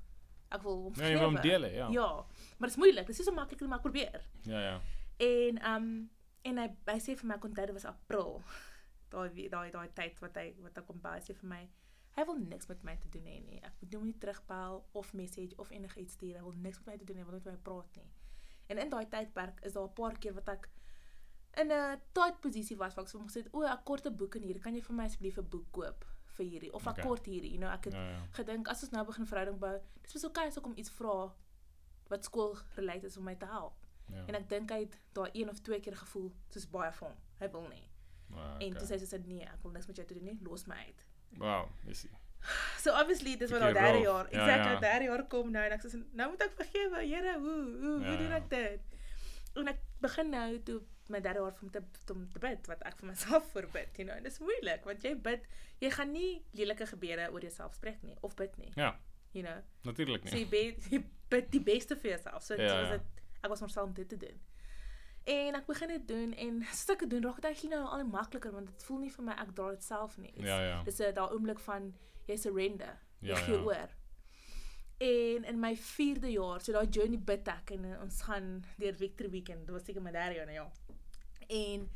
ek 0.51 0.61
wil 0.63 0.81
hom 0.83 0.93
Ja, 0.95 1.07
jy 1.07 1.17
wil 1.17 1.25
hom 1.25 1.35
vergewe. 1.37 1.59
deel, 1.59 1.65
ja. 1.75 1.87
Ja, 1.91 2.25
maar 2.57 2.69
dit 2.69 2.77
is 2.77 2.83
moeilik. 2.83 3.05
Dit 3.07 3.09
is 3.09 3.17
nie 3.17 3.25
so 3.25 3.31
maklik 3.31 3.59
nie, 3.61 3.67
maar 3.69 3.77
ek 3.77 3.83
probeer. 3.83 4.21
Ja, 4.43 4.59
ja. 4.61 4.81
En 5.17 5.57
ehm 5.57 5.75
um, 5.75 6.09
en 6.45 6.57
hy 6.57 6.67
hy 6.87 6.99
sê 6.99 7.15
vir 7.17 7.25
my 7.27 7.35
onthou 7.41 7.65
dit 7.65 7.73
was 7.73 7.85
April. 7.85 8.41
Daai 9.09 9.47
daai 9.49 9.71
daai 9.71 9.89
tyd 9.93 10.19
wat 10.19 10.35
hy 10.35 10.53
wat 10.59 10.77
ek 10.77 10.85
kom 10.85 10.99
by 10.99 11.13
hy 11.15 11.19
sê 11.23 11.33
vir 11.35 11.47
my 11.49 11.69
hy 12.15 12.25
wil 12.25 12.37
niks 12.39 12.67
met 12.67 12.83
my 12.83 12.95
te 12.97 13.09
doen 13.09 13.25
hê 13.27 13.39
nie. 13.43 13.59
Ek 13.63 13.73
moet 13.81 13.93
hom 13.93 14.05
nie 14.05 14.17
terugbel 14.17 14.85
of 14.93 15.13
message 15.13 15.55
of 15.57 15.69
enigiets 15.71 16.13
stuur. 16.13 16.35
Hy 16.37 16.41
wil 16.43 16.53
niks 16.63 16.77
met 16.79 16.87
my 16.87 16.97
te 16.97 17.05
doen 17.05 17.17
hê, 17.17 17.19
hy 17.19 17.25
wil 17.25 17.33
net 17.39 17.45
met 17.45 17.53
my 17.53 17.61
praat 17.69 17.95
nie. 17.95 18.09
En 18.67 18.77
in 18.77 18.89
daai 18.89 19.05
tydperk 19.09 19.59
is 19.65 19.73
daar 19.73 19.87
'n 19.89 19.93
paar 19.93 20.17
keer 20.17 20.33
wat 20.33 20.49
ek 20.49 20.69
in 21.57 21.71
'n 21.71 22.01
tight 22.13 22.39
posisie 22.41 22.77
was 22.77 22.93
waar 22.95 23.05
ek 23.05 23.09
so 23.11 23.17
hom 23.17 23.27
gesê 23.27 23.43
het, 23.43 23.53
"O, 23.53 23.61
ek 23.63 23.83
kort 23.85 24.05
'n 24.05 24.15
boek 24.15 24.35
in 24.35 24.43
hier. 24.43 24.59
Kan 24.59 24.73
jy 24.75 24.81
vir 24.81 24.95
my 24.95 25.05
asseblief 25.05 25.37
'n 25.37 25.49
boek 25.49 25.71
koop 25.71 26.05
vir 26.25 26.45
hierdie 26.45 26.73
of 26.73 26.87
ek 26.87 26.97
Okay. 26.97 27.03
kort 27.05 27.25
hierdie." 27.25 27.51
You 27.51 27.59
know, 27.59 27.69
ek 27.71 27.83
het 27.85 27.93
Ja, 27.93 28.09
ja. 28.09 28.27
gedink 28.31 28.67
as 28.67 28.83
ons 28.83 28.91
nou 28.91 29.05
begin 29.05 29.25
verhouding 29.25 29.59
bou, 29.59 29.79
dis 30.01 30.13
was 30.13 30.25
okay 30.25 30.47
as 30.47 30.57
ek 30.57 30.63
hom 30.63 30.73
iets 30.77 30.89
vra 30.89 31.33
wat 32.09 32.23
skool 32.23 32.57
related 32.75 33.03
is 33.03 33.17
om 33.17 33.23
my 33.23 33.35
te 33.35 33.45
help. 33.45 33.73
Ja. 34.09 34.25
En 34.27 34.35
ek 34.35 34.49
dink 34.49 34.69
hy 34.71 34.79
het 34.79 34.99
daai 35.13 35.29
een 35.33 35.49
of 35.49 35.59
twee 35.59 35.79
keer 35.79 35.95
gevoel 35.95 36.31
soos 36.49 36.65
baie 36.69 36.91
vir 36.91 37.07
hom. 37.07 37.17
Hy 37.39 37.49
wil 37.51 37.67
nie. 37.67 37.89
En 38.59 38.71
toe 38.73 38.81
okay. 38.83 38.97
sê 38.97 38.99
sy 39.05 39.17
sê 39.17 39.25
nee, 39.25 39.43
ek 39.43 39.63
wil 39.63 39.71
niks 39.71 39.87
met 39.87 39.95
jou 39.95 40.05
te 40.07 40.13
doen 40.13 40.23
nie, 40.23 40.39
los 40.41 40.65
my 40.65 40.75
uit. 40.75 41.05
Wow, 41.37 41.67
is 41.87 42.03
ie. 42.05 42.11
So 42.77 42.91
obviously 42.93 43.37
dis 43.37 43.49
wat 43.51 43.61
Bietjie 43.61 43.73
nou 43.73 43.73
derde 43.73 43.97
rough. 43.97 44.05
jaar, 44.05 44.27
Ja, 44.31 44.39
exact 44.39 44.63
ja. 44.65 44.71
nou 44.71 44.79
derde 44.79 45.05
jaar 45.05 45.23
kom 45.27 45.51
nou 45.51 45.63
en 45.65 45.71
ek 45.71 45.81
sê 45.85 46.01
nou 46.13 46.29
moet 46.29 46.41
ek 46.45 46.51
vergewe. 46.59 46.99
Here, 47.07 47.33
hoe 47.39 47.55
hoe 47.81 47.95
Ja, 48.01 48.07
hoe 48.09 48.17
doen 48.17 48.29
ja. 48.29 48.35
ek 48.37 48.49
dit? 48.49 48.81
En 49.55 49.67
ek 49.71 49.79
begin 50.01 50.29
nou 50.29 50.59
toe 50.67 50.81
my 51.09 51.19
derde 51.21 51.39
jaar 51.39 51.57
om 51.61 51.71
te 51.71 51.81
om 52.13 52.29
te 52.33 52.39
bid 52.39 52.67
wat 52.67 52.81
ek 52.85 52.97
vir 52.99 53.07
myself 53.09 53.49
voorbid, 53.53 53.97
you 53.97 54.05
know. 54.07 54.15
En 54.17 54.23
dis 54.23 54.39
moeilik 54.39 54.83
want 54.85 55.03
jy 55.03 55.15
bid, 55.15 55.43
jy 55.79 55.89
gaan 55.97 56.11
nie 56.11 56.45
lelike 56.53 56.85
gebede 56.85 57.27
oor 57.31 57.41
jouself 57.41 57.73
spreek 57.73 58.01
nie 58.03 58.17
of 58.21 58.35
bid 58.35 58.57
nie, 58.57 58.71
Ja, 58.75 58.95
you 59.33 59.43
know. 59.43 59.61
natuurlik 59.83 60.27
So 60.29 60.35
jy 60.37 60.43
nie. 60.45 60.49
bid, 60.53 60.89
jy 60.91 61.03
bid 61.29 61.49
die 61.51 61.61
beste 61.61 61.95
vir 61.97 62.11
jouself. 62.15 62.43
So 62.43 62.53
Ja, 62.53 62.59
dit 62.61 62.71
was 62.71 62.89
ja. 62.89 62.97
dit 62.97 63.23
ek 63.43 63.49
was 63.49 63.61
myself 63.61 63.87
om 63.87 63.93
dit 63.93 64.09
te 64.09 64.17
doen. 64.17 64.37
En 65.25 65.55
ek 65.57 65.65
begin 65.65 65.87
dit 65.87 66.07
doen 66.07 66.33
en 66.33 66.59
dit 66.99 67.09
doen, 67.09 67.23
raak 67.23 67.35
dit 67.41 67.45
eintlik 67.49 67.71
nou 67.71 67.83
al 67.87 68.03
makliker 68.05 68.51
want 68.53 68.67
dit 68.67 68.83
voel 68.83 68.99
nie 68.99 69.11
vir 69.11 69.25
my 69.25 69.35
ek 69.41 69.53
dra 69.57 69.69
dit 69.73 69.83
self 69.83 70.17
nie. 70.21 70.33
Ja, 70.37 70.59
ja. 70.61 70.83
Dis 70.85 70.99
'n 71.01 71.13
daai 71.13 71.31
oomblik 71.33 71.59
van 71.59 71.93
jy 72.27 72.37
surrender. 72.37 72.99
Jy 73.19 73.27
Ja, 73.33 73.35
gee 73.35 73.55
ja. 73.57 73.61
oor. 73.63 73.89
En 74.97 75.43
in 75.43 75.59
my 75.59 75.75
4de 75.75 76.31
jaar, 76.31 76.61
so 76.61 76.71
daai 76.71 76.87
journey 76.89 77.17
bid 77.17 77.47
ek 77.47 77.71
en 77.71 77.85
eh, 77.85 78.01
ons 78.01 78.21
gaan 78.21 78.63
deur 78.77 78.93
Victory 78.95 79.29
Weekend. 79.29 79.65
Dit 79.65 79.69
was 79.75 79.83
seker 79.85 80.01
my 80.01 80.11
derde 80.11 80.35
jaar 80.35 80.45
nou 80.45 80.55
ja. 80.55 80.71
En 81.47 81.89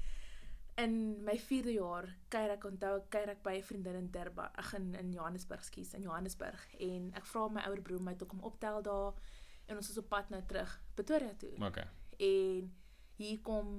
in 0.83 1.24
my 1.24 1.38
4de 1.39 1.74
jaar 1.74 2.09
kuier 2.29 2.51
ek 2.55 2.63
onthou 2.65 2.98
ek 2.98 3.09
kuier 3.09 3.29
ek 3.29 3.43
by 3.43 3.55
'n 3.57 3.63
vriendin 3.63 3.95
in 3.95 4.12
Durban, 4.12 4.50
ag 4.55 4.74
in 4.74 4.95
in 4.95 5.12
Johannesburg, 5.13 5.63
skus, 5.63 5.93
in 5.93 6.01
Johannesburg 6.01 6.67
en 6.79 7.12
ek 7.15 7.25
vra 7.25 7.48
my 7.48 7.62
ouer 7.67 7.81
broer 7.81 8.00
om 8.00 8.03
my 8.05 8.15
te 8.15 8.25
kom 8.25 8.39
optel 8.43 8.81
daar 8.81 9.13
en 9.67 9.75
ons 9.77 9.89
is 9.89 9.98
op 9.98 10.09
pad 10.09 10.29
nou 10.29 10.41
terug 10.48 10.81
Pretoria 10.95 11.33
toe. 11.38 11.65
Okay. 11.65 11.88
En 12.17 12.74
hier 13.19 13.39
kom 13.45 13.69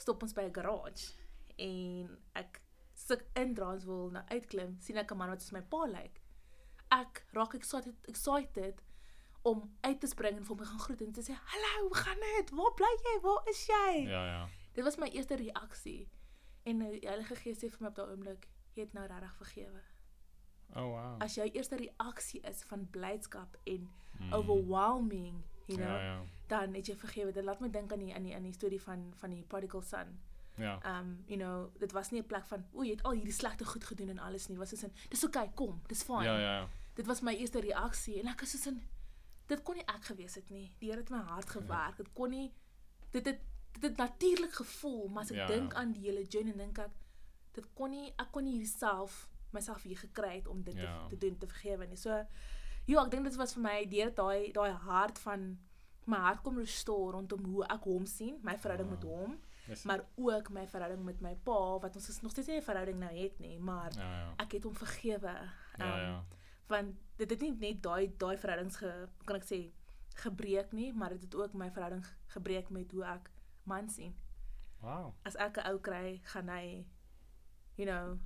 stop 0.00 0.22
ons 0.26 0.34
by 0.36 0.42
'n 0.48 0.54
garage 0.54 1.14
en 1.60 2.18
ek 2.34 2.60
suk 2.94 3.24
in 3.34 3.54
Transvaal 3.54 4.10
nou 4.10 4.24
uitklim, 4.28 4.76
sien 4.80 4.96
ek 4.96 5.12
'n 5.12 5.16
man 5.18 5.30
wat 5.30 5.42
soos 5.42 5.52
my 5.52 5.62
pa 5.62 5.84
lyk. 5.86 6.20
Ek 6.90 7.24
raak 7.32 7.54
excited 7.54 7.94
excited 8.08 8.82
om 9.42 9.70
uit 9.80 10.00
te 10.00 10.06
spring 10.06 10.36
en 10.36 10.44
vir 10.44 10.56
hom 10.56 10.64
gaan 10.66 10.78
groet 10.86 11.00
en 11.02 11.12
te 11.12 11.20
sê, 11.22 11.32
"Hallo, 11.34 11.88
hoe 11.88 11.96
gaan 11.96 12.20
dit? 12.20 12.50
Waar 12.50 12.74
bly 12.74 12.92
jy? 13.04 13.20
Waar 13.22 13.48
is 13.48 13.66
jy?" 13.66 14.08
Ja, 14.08 14.24
ja. 14.26 14.48
Dit 14.74 14.84
was 14.84 14.96
my 14.98 15.08
eerste 15.08 15.36
reaksie. 15.36 16.08
En 16.64 16.78
die 16.78 17.08
Heilige 17.08 17.34
Gees 17.36 17.58
sê 17.64 17.68
vir 17.70 17.78
my 17.80 17.86
op 17.88 17.94
daai 17.94 18.10
oomblik, 18.10 18.48
"Jy 18.74 18.82
het 18.82 18.92
nou 18.92 19.06
regtig 19.06 19.36
vergewe." 19.36 19.82
Oh, 20.76 20.82
wow. 20.82 21.22
As 21.22 21.34
jou 21.34 21.50
eerste 21.50 21.76
reaksie 21.76 22.40
is 22.42 22.62
van 22.64 22.86
blydskap 22.90 23.56
en 23.66 23.90
Mm. 24.20 24.32
overwhelming, 24.32 25.42
you 25.66 25.78
know, 25.78 25.88
Ja, 25.88 26.02
ja. 26.02 26.22
Dan 26.50 26.74
het 26.74 26.86
jy 26.90 26.96
vergewe. 26.98 27.32
Dit 27.32 27.44
laat 27.46 27.60
my 27.62 27.70
dink 27.70 27.92
aan 27.94 27.98
die 28.02 28.14
aan 28.14 28.22
die 28.26 28.34
aan 28.34 28.42
die 28.48 28.52
storie 28.56 28.80
van 28.82 29.06
van 29.22 29.30
die 29.30 29.42
prodigal 29.46 29.82
son. 29.86 30.18
Ja. 30.60 30.74
Um, 30.84 31.12
you 31.26 31.38
know, 31.38 31.70
dit 31.78 31.92
was 31.92 32.10
nie 32.10 32.20
'n 32.20 32.26
plek 32.26 32.44
van, 32.46 32.64
o, 32.72 32.82
jy 32.84 32.90
het 32.96 33.02
al 33.02 33.12
hierdie 33.16 33.32
slegte 33.32 33.64
goed 33.64 33.84
gedoen 33.84 34.08
en 34.08 34.18
alles 34.18 34.48
nie. 34.48 34.58
Was 34.58 34.68
soos 34.74 34.82
in, 34.82 34.92
dis 35.08 35.24
okay, 35.24 35.50
kom, 35.54 35.80
dis 35.86 36.02
fyn. 36.02 36.22
Ja, 36.26 36.38
ja, 36.38 36.54
ja. 36.58 36.68
Dit 36.94 37.06
was 37.06 37.20
my 37.22 37.32
eerste 37.34 37.60
reaksie 37.60 38.20
en 38.20 38.26
ek 38.28 38.42
is 38.42 38.50
soos 38.50 38.66
in 38.66 38.82
dit 39.46 39.62
kon 39.62 39.74
nie 39.74 39.84
ek 39.86 40.04
gewees 40.04 40.34
het 40.34 40.50
nie. 40.50 40.66
Die 40.78 40.88
Here 40.90 41.00
het 41.00 41.10
my 41.10 41.18
hart 41.18 41.50
gewerk. 41.50 41.96
Dit 41.96 42.12
kon 42.12 42.30
nie 42.30 42.52
dit 43.10 43.26
het 43.26 43.40
dit 43.72 43.82
het 43.82 43.96
natuurlik 43.96 44.52
gevoel, 44.52 45.08
maar 45.08 45.22
as 45.22 45.30
ek 45.30 45.36
Ja, 45.36 45.46
dink 45.46 45.72
ja. 45.72 45.78
aan 45.78 45.92
die 45.92 46.02
hele 46.02 46.24
journey 46.24 46.52
dink 46.56 46.78
ek 46.78 46.90
dit 47.52 47.66
kon 47.74 47.90
nie 47.90 48.12
ek 48.18 48.30
kon 48.32 48.44
nie 48.44 48.56
hierdself 48.58 49.28
myself 49.52 49.82
hier 49.82 49.96
gekry 49.98 50.36
het 50.36 50.46
om 50.48 50.62
dit 50.62 50.74
Ja. 50.76 51.06
te, 51.08 51.16
te 51.16 51.18
doen 51.26 51.38
te 51.38 51.46
vergewe 51.46 51.86
nie. 51.86 51.96
So 51.96 52.26
ja, 52.86 53.04
ek 53.04 53.10
dink 53.10 53.24
dit 53.24 53.36
was 53.36 53.52
vir 53.54 53.62
my 53.62 53.86
deur 53.88 54.10
daai 54.14 54.52
daai 54.52 54.72
hart 54.72 55.18
van 55.18 55.58
my 56.06 56.16
hart 56.16 56.42
kom 56.42 56.58
restore 56.58 57.12
rondom 57.12 57.44
hoe 57.44 57.64
ek 57.66 57.84
hom 57.84 58.06
sien, 58.06 58.38
my 58.42 58.58
verhouding 58.58 58.88
Ja. 58.90 58.94
met 58.94 59.02
hom 59.04 59.38
Yes. 59.68 59.82
maar 59.84 60.04
ook 60.16 60.50
my 60.50 60.66
verhouding 60.66 61.04
met 61.04 61.20
my 61.20 61.34
pa 61.34 61.78
wat 61.78 61.94
ons 61.96 62.20
nog 62.22 62.30
steeds 62.32 62.48
nie 62.48 62.56
'n 62.56 62.62
verhouding 62.62 62.98
nou 62.98 63.12
het 63.14 63.38
nie, 63.38 63.58
maar 63.58 63.92
Ja, 63.96 64.02
ja. 64.20 64.34
ek 64.38 64.52
het 64.52 64.64
hom 64.64 64.74
vergewe. 64.74 65.32
Ja, 65.78 65.84
Ehm, 65.84 66.00
ja. 66.00 66.24
want 66.66 66.94
dit 67.16 67.30
het 67.30 67.40
nie 67.40 67.56
net 67.58 67.82
daai 67.82 68.12
daai 68.18 68.36
verhoudings 68.38 68.76
ge 68.76 69.08
kan 69.24 69.36
ek 69.36 69.44
sê 69.44 69.70
gebreek 70.14 70.72
nie, 70.72 70.92
maar 70.92 71.08
dit 71.08 71.22
het 71.22 71.34
ook 71.34 71.52
my 71.54 71.70
verhouding 71.70 72.06
ge- 72.06 72.14
gebreek 72.26 72.70
met 72.70 72.92
hoe 72.92 73.04
ek 73.04 73.30
man 73.64 73.88
sien. 73.88 74.14
Wow. 74.80 75.14
As 75.24 75.36
ek 75.36 75.56
'n 75.58 75.66
ou 75.70 75.78
kry, 75.78 76.20
gaan 76.24 76.48
hy 76.48 76.84
you 77.76 77.86
know, 77.88 78.18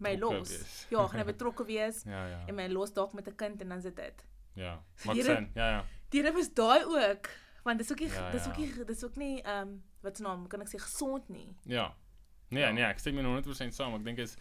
my 0.00 0.14
Betrokke 0.16 0.36
los. 0.38 0.48
wees. 0.48 0.86
Ja, 0.90 1.06
gaan 1.06 1.18
hy 1.20 1.24
betrokke 1.24 1.64
wees 1.64 2.02
Ja, 2.14 2.26
ja. 2.26 2.46
en 2.46 2.54
my 2.54 2.68
los 2.68 2.92
dalk 2.92 3.12
met 3.12 3.26
'n 3.28 3.34
kind 3.36 3.60
en 3.60 3.68
dan 3.68 3.80
sit 3.80 3.96
dit. 3.96 4.24
Ja. 4.54 4.82
Maak 5.04 5.16
sin. 5.16 5.50
Ja, 5.54 5.68
ja. 5.70 5.84
Die 6.14 6.22
ding 6.22 6.36
is 6.38 6.52
daai 6.54 6.84
ook, 6.84 7.30
want 7.64 7.78
dis 7.78 7.90
ook 7.92 8.00
nie 8.00 8.08
Ja, 8.12 8.30
dis 8.30 8.46
ook 8.46 8.56
ja. 8.56 8.60
nie 8.76 8.84
dis 8.84 9.04
ook 9.04 9.16
nie 9.16 9.42
ehm 9.42 9.68
um, 9.68 9.82
wat 10.02 10.16
se 10.16 10.22
naam 10.22 10.46
kan 10.46 10.60
ek 10.62 10.68
sê 10.70 10.78
gesond 10.78 11.28
nie. 11.28 11.48
Ja. 11.66 11.94
Nee, 12.50 12.62
Ja. 12.62 12.70
nee, 12.72 12.84
ek 12.84 12.98
stem 12.98 13.14
met 13.14 13.24
100% 13.24 13.74
saam. 13.74 13.94
Ek 13.94 14.04
dink 14.04 14.18
is 14.18 14.36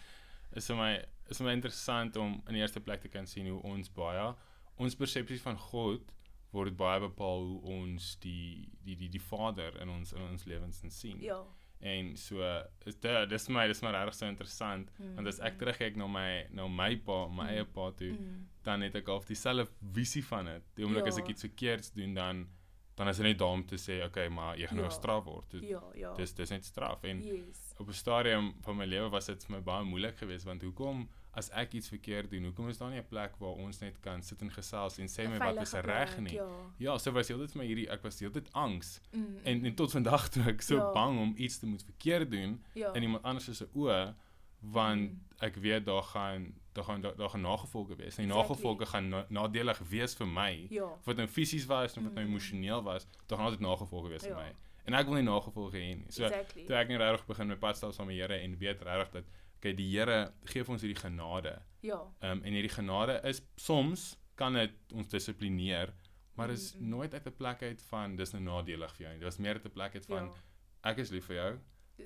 is 0.54 0.68
vir 0.68 0.76
my 0.78 0.92
is 1.30 1.38
vir 1.38 1.48
my 1.48 1.54
interessant 1.54 2.18
om 2.18 2.36
in 2.48 2.54
die 2.54 2.62
eerste 2.62 2.80
plek 2.80 3.02
te 3.02 3.10
kan 3.10 3.26
sien 3.28 3.48
hoe 3.50 3.62
ons 3.64 3.90
baie 3.90 4.36
ons 4.78 4.96
persepsie 4.96 5.40
van 5.42 5.58
God 5.58 6.12
word 6.52 6.78
baie 6.78 7.00
bepaal 7.00 7.42
hoe 7.48 7.62
ons 7.62 8.16
die 8.24 8.70
die 8.86 8.96
die 8.96 9.10
die 9.10 9.20
Vader 9.22 9.76
in 9.82 9.90
ons 9.90 10.14
in 10.14 10.22
ons 10.22 10.46
lewens 10.46 10.84
sien. 10.90 11.20
Ja. 11.22 11.42
En 11.82 12.18
so 12.18 12.42
is 12.86 12.96
dit 13.00 13.30
dis 13.30 13.48
my 13.48 13.68
dis 13.68 13.82
maar 13.82 13.94
regtig 13.94 14.14
so 14.16 14.26
interessant 14.26 14.90
Mm, 15.00 15.16
want 15.16 15.28
as 15.28 15.40
ek 15.40 15.54
mm. 15.54 15.58
terugkyk 15.60 15.96
na 15.96 16.08
my 16.08 16.48
na 16.52 16.68
my 16.68 16.96
pa, 16.96 17.28
my 17.28 17.44
Mm, 17.44 17.50
eie 17.50 17.66
pa 17.66 17.92
toe, 17.92 18.12
Mm. 18.12 18.48
dan 18.64 18.82
het 18.82 18.96
ek 18.96 19.06
half 19.08 19.26
dieselfde 19.26 19.68
visie 19.94 20.24
van 20.26 20.46
dit. 20.46 20.64
Die 20.76 20.86
oomblik 20.86 21.06
as 21.08 21.18
Ja. 21.18 21.24
ek 21.24 21.30
iets 21.30 21.42
verkeerds 21.42 21.92
doen 21.94 22.14
dan 22.14 22.48
dan 22.96 23.08
is 23.10 23.18
dit 23.18 23.26
net 23.26 23.38
daar 23.38 23.48
om 23.52 23.66
te 23.66 23.76
sê, 23.76 24.06
okay, 24.06 24.28
maar 24.30 24.56
jy 24.58 24.68
gaan 24.68 24.78
nou 24.78 24.88
Ja. 24.88 24.90
gestraf 24.94 25.24
word. 25.26 25.50
Dit, 25.52 25.64
Ja, 25.68 25.82
ja. 25.96 26.14
dis 26.16 26.34
dis 26.34 26.50
net 26.50 26.64
straf 26.66 27.04
en 27.04 27.22
yes. 27.22 27.74
op 27.78 27.88
'n 27.88 27.94
stadium 27.94 28.54
van 28.62 28.78
my 28.78 28.86
lewe 28.86 29.10
was 29.10 29.26
dit 29.26 29.44
vir 29.46 29.56
my 29.58 29.62
baie 29.62 29.84
moeilik 29.84 30.18
geweest 30.18 30.46
want 30.46 30.62
hoekom 30.62 31.10
as 31.36 31.50
ek 31.52 31.74
iets 31.74 31.90
verkeerd 31.90 32.30
doen, 32.32 32.44
hoekom 32.44 32.70
is 32.70 32.78
daar 32.78 32.90
nie 32.90 33.00
'n 33.00 33.08
plek 33.10 33.36
waar 33.40 33.56
ons 33.56 33.80
net 33.80 34.00
kan 34.00 34.22
sit 34.22 34.42
en 34.42 34.52
gesels 34.52 34.98
en 35.00 35.08
sê 35.08 35.28
my 35.30 35.38
wat 35.38 35.62
is 35.62 35.70
veilige 35.72 35.80
reg 35.92 36.18
nie. 36.20 36.34
Ja. 36.34 36.48
Ja, 36.78 36.98
so 36.98 37.12
was 37.12 37.28
heeltyd 37.28 37.52
vir 37.52 37.62
my 37.62 37.66
hierdie 37.68 37.90
ek 37.92 38.02
was 38.04 38.20
heeltyd 38.20 38.50
angs 38.54 39.00
Mm, 39.12 39.38
en 39.44 39.66
en 39.66 39.76
tot 39.76 39.92
vandag 39.92 40.30
toe 40.30 40.44
ek 40.44 40.62
so 40.62 40.76
Ja. 40.76 40.92
bang 40.94 41.20
om 41.20 41.34
iets 41.38 41.60
te 41.60 41.66
moet 41.68 41.84
verkeerd 41.84 42.32
doen 42.32 42.64
ja. 42.74 42.94
in 42.94 43.02
iemand 43.02 43.24
anders 43.24 43.58
se 43.58 43.68
oë 43.76 44.14
want 44.62 45.12
Mm. 45.12 45.20
ek 45.40 45.56
weet 45.56 45.86
daar 45.86 46.04
gaan 46.04 46.54
daar 46.74 46.84
gaan 46.84 47.02
daar, 47.02 47.16
daar 47.16 47.30
gaan 47.30 47.42
nagevolge 47.42 47.96
wees. 47.96 48.18
En 48.18 48.24
die 48.28 48.34
Exactly. 48.34 48.56
nagevolge 48.56 48.86
gaan 48.86 49.10
na, 49.10 49.26
nadelig 49.30 49.80
wees 49.80 50.14
vir 50.16 50.28
my. 50.28 50.68
Ja. 50.70 50.84
Of 50.84 51.06
wat 51.06 51.16
nou 51.16 51.28
fisies 51.28 51.66
was 51.66 51.98
of 51.98 52.04
wat 52.04 52.14
nou 52.14 52.26
Mm. 52.26 52.32
emosioneel 52.32 52.84
was, 52.84 53.08
daar 53.28 53.38
gaan 53.38 53.48
altyd 53.48 53.60
nagevolge 53.62 54.10
wees 54.10 54.22
vir 54.24 54.32
Ja. 54.32 54.36
my. 54.44 54.54
En 54.86 54.94
ek 54.94 55.06
wil 55.06 55.14
nie 55.16 55.24
nagevolge 55.24 55.78
hê 55.78 55.96
nie. 55.96 56.06
So 56.10 56.24
exactly. 56.26 56.66
toe 56.66 56.76
ek 56.76 56.88
net 56.90 57.00
regtig 57.00 57.26
begin 57.28 57.48
met 57.48 57.60
pad 57.60 57.78
stap 57.78 57.94
saam 57.94 58.06
met 58.08 58.16
die 58.16 58.22
Here 58.22 58.34
en 58.44 58.58
weet 58.58 58.82
regtig 58.82 59.12
dat 59.12 59.24
okay, 59.66 59.74
die 59.78 59.88
Here 59.98 60.34
gee 60.52 60.64
vir 60.64 60.74
ons 60.76 60.82
hierdie 60.86 61.02
genade. 61.02 61.56
Ja. 61.82 62.00
Ehm 62.22 62.38
um, 62.40 62.44
en 62.44 62.54
hierdie 62.54 62.74
genade 62.74 63.20
is 63.24 63.42
soms 63.56 64.16
kan 64.36 64.54
dit 64.54 64.72
ons 64.94 65.08
dissiplineer, 65.08 65.94
maar 66.36 66.50
is 66.52 66.74
Mm, 66.76 66.82
mm. 66.84 66.90
nooit 66.90 67.14
uit 67.14 67.26
'n 67.28 67.36
plek 67.38 67.62
uit 67.64 67.82
van 67.90 68.16
dis 68.16 68.32
nou 68.34 68.44
nadelig 68.44 68.92
vir 68.96 69.06
jou 69.06 69.12
nie. 69.14 69.20
Dit 69.20 69.28
was 69.30 69.38
meer 69.38 69.54
uit 69.56 69.66
'n 69.66 69.72
plek 69.72 69.94
uit 69.96 70.06
van 70.06 70.26
ja. 70.26 70.90
ek 70.92 70.98
is 70.98 71.10
lief 71.12 71.26
vir 71.26 71.36
jou. 71.36 71.60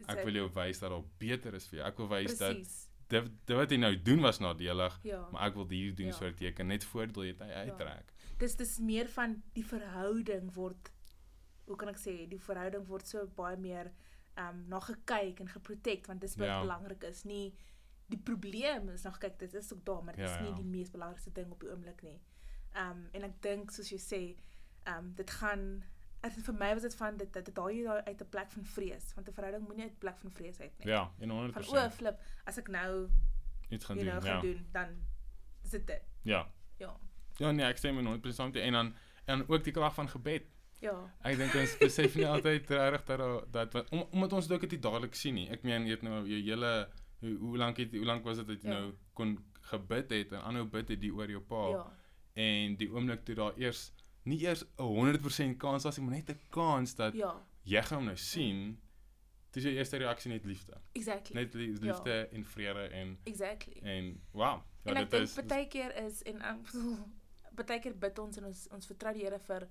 Ek 0.08 0.24
wil 0.24 0.34
jou 0.34 0.50
wys 0.54 0.80
dat 0.80 0.90
daar 0.92 1.04
beter 1.18 1.54
is 1.54 1.68
vir 1.68 1.80
jou. 1.80 1.88
Ek 1.88 1.98
wil 1.98 2.08
wys 2.08 2.38
dat 2.38 2.56
dit, 3.10 3.32
dit 3.46 3.56
wat 3.58 3.72
jy 3.72 3.78
nou 3.78 3.96
doen 4.04 4.20
was 4.22 4.40
nadelig, 4.40 5.00
Ja. 5.04 5.28
maar 5.32 5.48
ek 5.48 5.56
wil 5.56 5.66
dit 5.68 5.98
doen 5.98 6.06
Ja. 6.08 6.14
sodat 6.14 6.40
jy 6.40 6.52
kan 6.52 6.68
net 6.68 6.84
voordeel 6.84 7.24
uit 7.24 7.42
uittrek. 7.42 8.14
Dis 8.38 8.56
dis 8.56 8.80
meer 8.80 9.08
van 9.08 9.42
die 9.54 9.66
verhouding 9.66 10.54
word 10.54 10.92
hoe 11.66 11.76
kan 11.76 11.90
ek 11.90 11.98
sê, 11.98 12.28
die 12.30 12.40
verhouding 12.40 12.86
word 12.88 13.08
so 13.08 13.28
baie 13.36 13.58
meer 13.58 13.92
um, 14.40 14.66
na 14.68 14.80
gekyk 14.80 15.40
en 15.40 15.50
geprotect 15.50 16.08
want 16.08 16.22
dis 16.22 16.36
wat 16.36 16.48
Ja. 16.48 16.60
belangrik 16.62 17.04
is, 17.04 17.24
nie 17.24 17.54
die 18.10 18.18
probleem 18.20 18.90
is 18.90 19.02
nog 19.04 19.18
kyk 19.18 19.40
dit 19.40 19.54
is 19.54 19.74
ook 19.74 19.86
daar, 19.86 20.04
maar 20.04 20.16
dit 20.16 20.26
Ja, 20.26 20.34
is 20.36 20.40
nie 20.42 20.50
ja. 20.50 20.56
die 20.56 20.66
mees 20.66 20.90
belangrikste 20.92 21.32
ding 21.32 21.52
op 21.52 21.60
die 21.60 21.70
oomblik 21.70 22.02
nie. 22.02 22.20
Ehm 22.74 22.90
um, 22.92 23.08
en 23.12 23.24
ek 23.24 23.42
dink 23.42 23.72
soos 23.72 23.90
jy 23.90 23.98
sê, 24.00 24.22
ehm 24.84 24.98
um, 24.98 25.14
dit 25.16 25.30
gaan 25.30 25.84
ek, 26.22 26.32
vir 26.34 26.54
my 26.54 26.74
was 26.74 26.82
dit 26.82 26.96
van 26.96 27.18
dit 27.18 27.34
dit 27.34 27.56
daai 27.56 27.76
jy 27.78 27.84
daar 27.84 28.04
uit 28.04 28.22
'n 28.22 28.30
plek 28.30 28.52
van 28.52 28.64
vrees, 28.66 29.14
want 29.16 29.28
'n 29.30 29.34
verhouding 29.34 29.68
moenie 29.68 29.84
uit 29.84 29.94
'n 29.94 29.98
plek 30.00 30.18
van 30.18 30.32
vrees 30.32 30.60
uit 30.60 30.78
nie. 30.78 30.88
Ja, 30.88 31.12
en 31.20 31.28
Van 31.30 31.38
100% 31.38 31.86
o, 31.86 31.90
flip, 31.90 32.20
as 32.46 32.58
ek 32.58 32.68
nou 32.68 33.10
iets 33.70 33.86
gaan 33.86 33.98
doen. 33.98 34.06
gaan 34.22 34.24
Ja. 34.36 34.40
doen, 34.42 34.68
dan 34.72 34.88
is 35.64 35.70
dit 35.70 35.88
dit. 35.88 36.02
Ja. 36.24 36.48
Ja. 36.78 36.98
Ja, 37.38 37.52
nee, 37.52 37.66
ek 37.66 37.78
stem 37.78 37.96
met 37.96 38.06
100% 38.06 38.36
saam 38.36 38.46
met 38.46 38.56
jou. 38.56 38.66
en 38.68 38.74
dan 38.74 38.96
en 39.26 39.50
ook 39.50 39.64
die 39.64 39.74
krag 39.74 39.94
van 39.94 40.10
gebed. 40.10 40.44
Ja. 40.82 40.94
Ek 41.24 41.38
dink 41.38 41.54
ons 41.56 41.78
besef 41.78 42.16
nie 42.16 42.26
altyd 42.28 42.70
regtig 42.70 43.06
dat 43.18 43.52
dat 43.54 43.74
wat 43.74 43.90
om, 43.92 44.06
omdat 44.12 44.34
ons 44.34 44.48
dit 44.48 44.56
ook 44.58 44.72
nie 44.72 44.80
dadelik 44.80 45.16
sien 45.16 45.34
nie. 45.36 45.50
Ek 45.50 45.64
meen 45.64 45.84
jy 45.86 45.92
het 45.98 46.02
nou 46.02 46.26
jou 46.28 46.42
hele 46.42 46.90
hoe, 47.20 47.38
hoe 47.38 47.58
lank 47.58 47.78
het 47.78 47.92
hoe 47.94 48.06
lank 48.06 48.24
was 48.24 48.38
dit 48.38 48.48
dat 48.48 48.62
jy 48.64 48.70
Ja. 48.70 48.80
nou 48.80 48.94
kon 49.14 49.38
gebid 49.62 50.10
het 50.10 50.32
en 50.32 50.42
aanhou 50.42 50.66
bid 50.66 50.90
het 50.90 51.02
die 51.02 51.12
oor 51.14 51.28
jou 51.30 51.42
pa 51.42 51.70
Ja. 51.72 51.86
en 52.36 52.76
die 52.76 52.88
oomblik 52.90 53.26
toe 53.26 53.36
daar 53.36 53.58
eers 53.58 53.92
nie 54.26 54.40
eers 54.46 54.64
'n 54.78 54.84
100% 54.84 55.58
kans 55.58 55.84
was 55.84 55.98
nie, 55.98 56.06
maar 56.08 56.16
net 56.16 56.30
'n 56.30 56.40
kans 56.50 56.96
dat 56.96 57.14
Ja. 57.14 57.36
jy 57.64 57.82
gaan 57.82 57.98
hom 57.98 58.06
nou 58.06 58.18
sien. 58.18 58.80
Dis 59.52 59.64
jou 59.64 59.74
eerste 59.76 59.98
reaksie 59.98 60.32
net 60.32 60.46
liefde. 60.46 60.78
Exactly. 60.94 61.34
Net 61.36 61.54
lie- 61.54 61.72
Ja. 61.74 61.80
liefde 61.82 62.28
en 62.32 62.46
vrede 62.46 62.88
en 62.94 63.18
Exactly. 63.26 63.80
en 63.82 64.22
wow. 64.32 64.62
Ja, 64.86 64.92
en 64.92 64.98
ek 64.98 65.10
dink 65.10 65.48
baie 65.48 65.68
keer 65.68 65.96
is 66.06 66.22
en 66.24 66.42
ek 66.42 66.64
bedoel 66.64 66.98
baie 67.68 67.80
keer 67.80 67.98
bid 67.98 68.20
ons 68.20 68.38
en 68.38 68.46
ons 68.46 68.68
ons 68.72 68.86
vertrou 68.86 69.14
die 69.14 69.24
Here 69.24 69.40
vir 69.40 69.68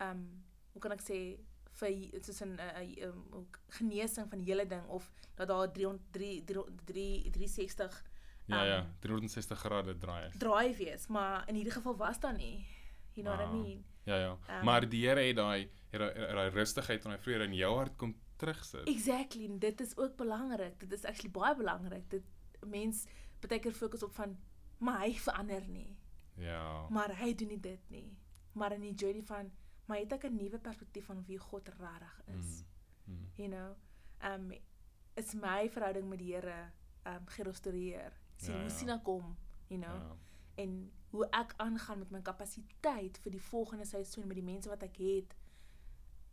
um, 0.00 0.44
hoe 0.72 0.80
kan 0.80 0.92
ek 0.92 1.00
sê 1.02 1.38
vir 1.78 2.22
soos 2.24 2.40
'n 2.42 2.58
uh, 2.58 3.06
um, 3.08 3.46
genesing 3.78 4.28
van 4.30 4.38
die 4.38 4.50
hele 4.52 4.66
ding 4.66 4.86
of 4.88 5.10
dat 5.36 5.48
daar 5.48 5.72
300 5.72 6.10
3 6.10 6.44
360 7.30 8.04
ja 8.48 8.64
ja, 8.64 8.78
um, 8.80 8.94
360 9.00 9.58
grade 9.58 9.98
draai 9.98 10.26
is. 10.28 10.38
draai 10.38 10.74
wees, 10.76 11.06
maar 11.06 11.48
in 11.48 11.54
hierdie 11.54 11.72
geval 11.72 11.96
was 11.96 12.20
daar 12.20 12.32
nie. 12.36 12.66
You 13.12 13.22
know 13.26 13.36
what 13.36 13.46
I 13.46 13.50
Wow. 13.52 13.64
mean? 13.66 13.84
Ja 14.04 14.16
ja. 14.16 14.38
Ehm, 14.48 14.64
maar 14.64 14.88
die 14.88 15.06
Here 15.06 15.20
het 15.20 15.36
daai 15.36 15.68
daai 15.90 16.48
rustigheid 16.50 17.04
en 17.04 17.10
daai 17.10 17.20
vrede 17.22 17.44
in 17.44 17.54
jou 17.54 17.76
hart 17.76 17.96
kom 17.96 18.14
terugsit. 18.36 18.86
Exactly, 18.88 19.48
dit 19.58 19.80
is 19.80 19.96
ook 19.96 20.16
belangrik. 20.16 20.80
Dit 20.80 20.92
is 20.92 21.04
actually 21.04 21.30
baie 21.30 21.56
belangrik. 21.56 22.10
Dit 22.10 22.22
mens 22.66 23.04
baie 23.40 23.60
keer 23.60 23.72
fokus 23.72 24.02
op 24.02 24.14
van 24.14 24.36
maar 24.78 25.00
hy 25.00 25.12
verander 25.14 25.68
nie. 25.68 25.96
Ja. 26.36 26.86
Maar 26.88 27.16
hy 27.18 27.34
doen 27.34 27.48
nie 27.48 27.60
dit 27.60 27.90
nie. 27.90 28.16
Maar 28.52 28.72
in 28.72 28.80
die 28.80 28.94
journey 28.94 29.22
van 29.22 29.50
maar 29.88 29.98
het 29.98 30.12
ek 30.12 30.24
'n 30.28 30.36
nuwe 30.36 30.58
perspektief 30.58 31.04
van 31.06 31.24
wie 31.26 31.38
God 31.38 31.68
regtig 31.68 32.20
is. 32.36 32.64
Mm. 33.04 33.26
You 33.36 33.48
know, 33.48 33.74
um 34.32 34.52
is 35.16 35.34
my 35.34 35.68
verhouding 35.70 36.08
met 36.08 36.18
die 36.18 36.32
Here 36.34 36.70
um 37.06 37.26
gerestoreer. 37.26 38.12
Sien 38.36 38.52
Ja, 38.54 38.60
hoe 38.60 38.68
ja. 38.70 38.76
sien 38.76 38.88
ek 38.88 39.04
hom, 39.06 39.36
you 39.68 39.80
know, 39.80 39.94
Ja. 39.94 40.16
en 40.54 40.90
hoe 41.10 41.26
ek 41.30 41.54
aangaan 41.56 41.98
met 41.98 42.10
my 42.10 42.20
kapasiteit 42.22 43.18
vir 43.18 43.30
die 43.32 43.40
volgende 43.42 43.84
seisoen 43.84 44.26
met 44.26 44.36
die 44.36 44.44
mense 44.44 44.68
wat 44.68 44.82
ek 44.82 44.96
het. 44.96 45.34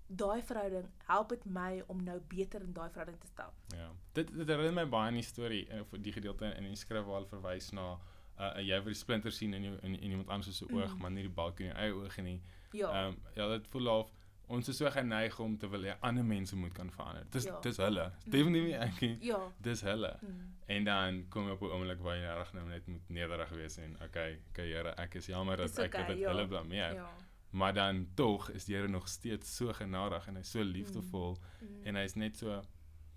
Daai 0.07 0.41
verhouding 0.43 0.85
help 1.07 1.29
dit 1.29 1.45
my 1.45 1.83
om 1.87 2.03
nou 2.03 2.19
beter 2.29 2.61
in 2.61 2.73
daai 2.73 2.89
verhouding 2.89 3.19
te 3.19 3.27
stap. 3.27 3.53
Ja. 3.75 3.91
Dit 4.13 4.27
dit 4.37 4.47
herinner 4.47 4.73
my 4.73 4.85
baie 4.89 5.07
aan 5.07 5.13
die 5.17 5.23
storie 5.23 5.67
eh, 5.67 5.79
of 5.81 5.89
die 5.97 6.11
gedeelte 6.13 6.45
in 6.57 6.63
die 6.63 6.75
skrif 6.75 7.05
waar 7.05 7.15
hulle 7.15 7.27
verwys 7.31 7.71
na 7.71 7.95
uh, 8.39 8.51
jy 8.59 8.75
wil 8.83 8.91
die 8.93 8.99
splinter 8.99 9.31
sien 9.31 9.53
in 9.53 9.63
jou, 9.63 9.77
in, 9.81 9.95
in 9.95 10.09
iemand 10.11 10.29
anders 10.29 10.57
se 10.57 10.67
oog, 10.69 10.93
Mm. 10.93 11.01
maar 11.01 11.11
nie 11.11 11.23
die 11.23 11.31
balk 11.33 11.59
in 11.59 11.65
jou 11.65 11.77
eie 11.77 11.93
oog 11.93 12.17
nie. 12.21 12.41
Ja. 12.75 12.91
Ehm 12.91 13.07
um, 13.13 13.17
ja, 13.35 13.47
dit 13.57 13.67
voel 13.67 13.87
of 13.87 14.11
ons 14.47 14.67
is 14.69 14.77
so 14.77 14.89
geneig 14.93 15.39
om 15.39 15.57
te 15.57 15.67
wil 15.69 15.81
hê 15.87 15.95
ander 16.05 16.23
mense 16.25 16.55
moet 16.55 16.73
kan 16.73 16.91
verander. 16.91 17.23
Dis 17.31 17.43
Ja. 17.45 17.59
dis 17.61 17.77
hulle. 17.77 18.11
Definitief 18.25 18.63
nie 18.67 18.75
ek 18.77 18.99
nie. 19.01 19.17
ja. 19.21 19.39
Dis 19.61 19.81
hulle. 19.81 20.17
Mm. 20.21 20.51
En 20.67 20.83
dan 20.83 21.25
kom 21.29 21.45
jy 21.47 21.51
op 21.55 21.61
'n 21.61 21.65
oomblik 21.71 21.99
waar 22.01 22.15
jy 22.17 22.33
reg 22.37 22.53
nou 22.53 22.67
net 22.67 22.87
moet 22.87 23.09
nederig 23.09 23.49
wees 23.49 23.77
en 23.77 23.95
okay, 24.03 24.39
okay 24.49 24.67
Here, 24.71 24.93
ek 24.97 25.15
is 25.15 25.25
jammer 25.25 25.57
dat 25.57 25.77
ek 25.79 25.93
okay, 25.93 26.07
dit 26.07 26.17
ja. 26.19 26.29
hulle 26.29 26.47
blameer. 26.47 26.93
Ja. 26.93 27.09
Maar 27.51 27.73
dan 27.73 28.07
tog 28.15 28.49
is 28.51 28.65
die 28.65 28.75
Here 28.75 28.87
nog 28.87 29.07
steeds 29.07 29.55
so 29.55 29.73
genadig 29.73 30.27
en 30.27 30.35
hy's 30.35 30.51
so 30.51 30.61
liefdevol 30.63 31.37
Mm. 31.61 31.85
en 31.87 31.95
hy's 31.95 32.15
net 32.15 32.37
so 32.37 32.61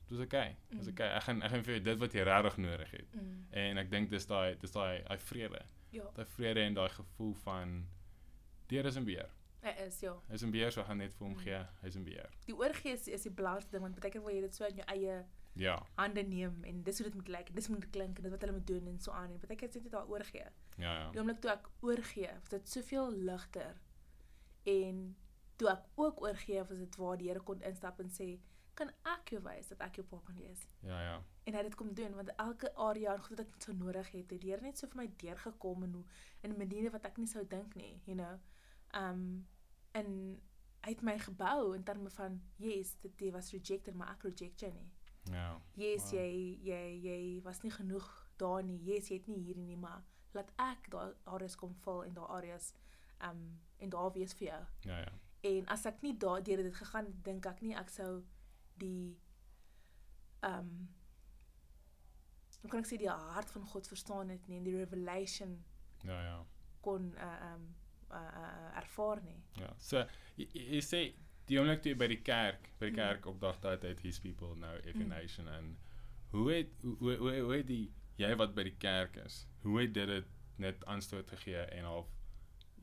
dis 0.09 0.19
okay. 0.19 0.57
Dis 0.71 0.85
Mm. 0.87 0.91
okay. 0.93 1.09
Ek 1.17 1.23
gaan 1.23 1.43
ek 1.43 1.51
gaan 1.51 1.65
vir 1.65 1.75
jou 1.75 1.83
dit 1.85 1.99
wat 1.99 2.13
jy 2.13 2.23
regtig 2.23 2.57
nodig 2.57 2.91
het. 2.91 3.15
Mm. 3.15 3.47
En 3.51 3.79
ek 3.79 3.91
dink 3.91 4.11
dis 4.11 4.27
daai 4.27 4.57
dis 4.59 4.71
daai 4.73 5.03
daai 5.03 5.19
vrede. 5.19 5.63
Ja, 5.91 6.05
Daai 6.15 6.27
vrede 6.27 6.61
en 6.61 6.75
daai 6.75 6.89
gevoel 6.89 7.35
van 7.35 7.87
die 8.69 8.77
Here 8.79 8.89
is 8.89 8.97
in 8.97 9.05
beheer. 9.05 9.29
Hy 9.63 9.71
is 9.87 10.01
ja. 10.01 10.15
Hy's 10.29 10.43
in 10.43 10.51
beheer, 10.51 10.71
so 10.73 10.83
gaan 10.83 10.99
net 10.99 11.13
vir 11.15 11.27
hom 11.27 11.37
gee. 11.37 11.67
Hy's 11.83 11.97
in 11.97 12.05
beheer. 12.05 12.31
Die 12.47 12.55
oorgee 12.57 12.93
is, 12.93 13.09
is 13.09 13.23
die 13.23 13.31
belangrikste 13.31 13.71
ding 13.73 13.83
want 13.83 14.01
baie 14.01 14.11
keer 14.11 14.23
wil 14.23 14.35
jy 14.35 14.41
dit 14.41 14.55
so 14.55 14.65
in 14.65 14.77
jou 14.77 14.87
eie 14.87 15.25
Ja. 15.59 15.83
hande 15.97 16.23
neem 16.23 16.63
en 16.65 16.83
dis 16.83 16.99
hoe 16.99 17.07
dit 17.09 17.15
moet 17.15 17.29
lyk 17.29 17.49
en 17.49 17.55
dis 17.55 17.69
moet 17.69 17.81
dit 17.81 17.91
klink 17.91 18.17
en 18.19 18.23
dis 18.23 18.31
wat 18.31 18.41
hulle 18.41 18.53
moet 18.53 18.67
doen 18.67 18.87
en 18.87 18.99
so 19.01 19.11
aan 19.11 19.31
en 19.33 19.39
baie 19.41 19.57
keer 19.57 19.69
is 19.69 19.75
dit 19.83 19.91
daar 19.91 20.07
oorgee. 20.09 20.45
Ja 20.77 21.09
Die 21.11 21.17
ja. 21.17 21.21
oomblik 21.21 21.41
toe 21.41 21.51
ek 21.51 21.69
oorgee, 21.81 22.31
was 22.41 22.49
dit 22.51 22.69
soveel 22.69 23.11
ligter. 23.13 23.75
En 24.65 25.17
toe 25.57 25.69
ek 25.73 25.85
ook 25.97 26.21
oorgee, 26.23 26.63
was 26.69 26.79
dit 26.79 26.97
waar 26.97 27.17
die 27.19 27.29
Here 27.29 27.41
kon 27.41 27.61
instap 27.63 27.99
en 28.01 28.09
sê, 28.11 28.39
"Kan 28.75 28.91
ek 29.05 29.31
jou 29.31 29.43
wys 29.43 29.69
dat 29.69 29.81
ek 29.81 29.97
jou 29.97 30.07
pa 30.07 30.21
kan 30.25 30.37
wees?" 30.37 30.67
Ja 30.83 31.01
ja. 31.01 31.23
En 31.45 31.53
hy 31.53 31.59
het 31.59 31.67
dit 31.67 31.75
kom 31.75 31.95
doen 31.95 32.15
want 32.15 32.31
elke 32.37 32.75
area 32.75 33.15
en 33.15 33.21
goed 33.23 33.37
wat 33.39 33.47
ek 33.47 33.55
so 33.63 33.73
nodig 33.73 34.11
het, 34.13 34.31
het 34.31 34.41
die 34.41 34.51
Here 34.51 34.61
net 34.63 34.79
so 34.79 34.87
vir 34.87 34.97
my 34.97 35.11
deurgekom 35.17 35.83
en 35.83 35.93
hoe 35.93 36.05
in 36.43 36.51
'n 36.53 36.59
maniere 36.59 36.91
wat 36.91 37.05
ek 37.07 37.17
nie 37.19 37.27
sou 37.27 37.45
dink 37.47 37.75
nie, 37.75 38.01
you 38.05 38.15
know. 38.17 38.39
Um 38.95 39.47
en 39.93 40.41
uit 40.81 41.01
my 41.03 41.19
gebou 41.19 41.75
in 41.75 41.83
terme 41.85 42.11
van 42.11 42.41
yes, 42.57 42.95
dit 43.03 43.21
jy 43.21 43.31
was 43.33 43.51
rejected, 43.53 43.95
maar 43.95 44.11
ek 44.15 44.23
reject 44.23 44.61
jou 44.61 44.73
nie. 44.73 44.91
Ja. 45.33 45.61
Yes, 45.75 46.03
Wow. 46.03 46.13
jy 46.21 46.59
jy 46.63 47.01
jy 47.03 47.41
was 47.43 47.61
nie 47.63 47.71
genoeg 47.71 48.07
daar 48.37 48.63
nie. 48.65 48.79
Yes, 48.85 49.09
jy 49.09 49.17
het 49.19 49.27
nie 49.27 49.41
hierdie 49.45 49.65
nie, 49.65 49.77
maar 49.77 50.05
laat 50.33 50.53
ek 50.59 50.91
daai 50.91 51.15
areas 51.25 51.57
kom 51.57 51.75
vul 51.75 52.05
en 52.05 52.15
daai 52.15 52.29
areas 52.29 52.73
um 53.25 53.59
en 53.79 53.91
daar 53.91 54.13
wees 54.13 54.33
vir 54.35 54.49
jou. 54.49 54.63
Ja, 54.81 54.99
ja. 54.99 55.13
En 55.41 55.67
as 55.67 55.85
ek 55.87 56.03
nie 56.03 56.17
daar 56.19 56.43
deur 56.43 56.63
dit 56.63 56.75
gegaan 56.75 57.13
dink 57.23 57.47
ek 57.47 57.61
nie 57.63 57.75
ek 57.77 57.89
sou 57.91 58.23
die 58.79 59.19
um 60.43 60.89
hoe 62.63 62.71
kan 62.71 62.81
ek 62.83 62.87
sê 62.91 62.97
die 62.99 63.09
hart 63.11 63.51
van 63.55 63.67
God 63.67 63.87
verstaan 63.87 64.29
het 64.35 64.47
nie 64.49 64.57
en 64.59 64.65
die 64.67 64.77
revelation 64.77 65.65
Ja, 66.03 66.21
ja. 66.23 66.39
kon 66.81 67.13
uh, 67.17 67.53
um 67.55 67.69
uh, 68.11 68.17
uh, 68.17 68.77
ervaar 68.77 69.23
nie. 69.25 69.43
Ja. 69.61 69.73
So 69.79 70.05
jy, 70.37 70.47
jy 70.53 70.81
sê 70.85 71.01
die 71.49 71.59
oomblik 71.59 71.83
toe 71.83 71.93
jy 71.93 71.99
by 71.99 72.09
die 72.09 72.23
kerk, 72.23 72.71
by 72.79 72.87
die 72.91 72.93
Mm. 72.93 72.97
kerk 73.03 73.27
opdag 73.27 73.61
dat 73.61 73.83
het 73.83 74.01
his 74.01 74.19
people 74.21 74.55
nou 74.57 74.77
every 74.85 75.05
Mm. 75.05 75.49
en 75.49 75.79
hoe 76.31 76.53
het 76.53 76.69
hoe 76.83 77.17
hoe 77.17 77.39
hoe, 77.41 77.57
het 77.57 77.67
die 77.67 77.93
jy 78.17 78.35
wat 78.37 78.55
by 78.55 78.63
die 78.63 78.77
kerk 78.79 79.17
is, 79.25 79.47
hoe 79.63 79.81
het 79.81 79.95
dit 79.95 80.07
dit 80.09 80.27
net 80.59 80.85
aanstoot 80.87 81.29
gegee 81.31 81.57
en 81.71 81.85
half 81.85 82.09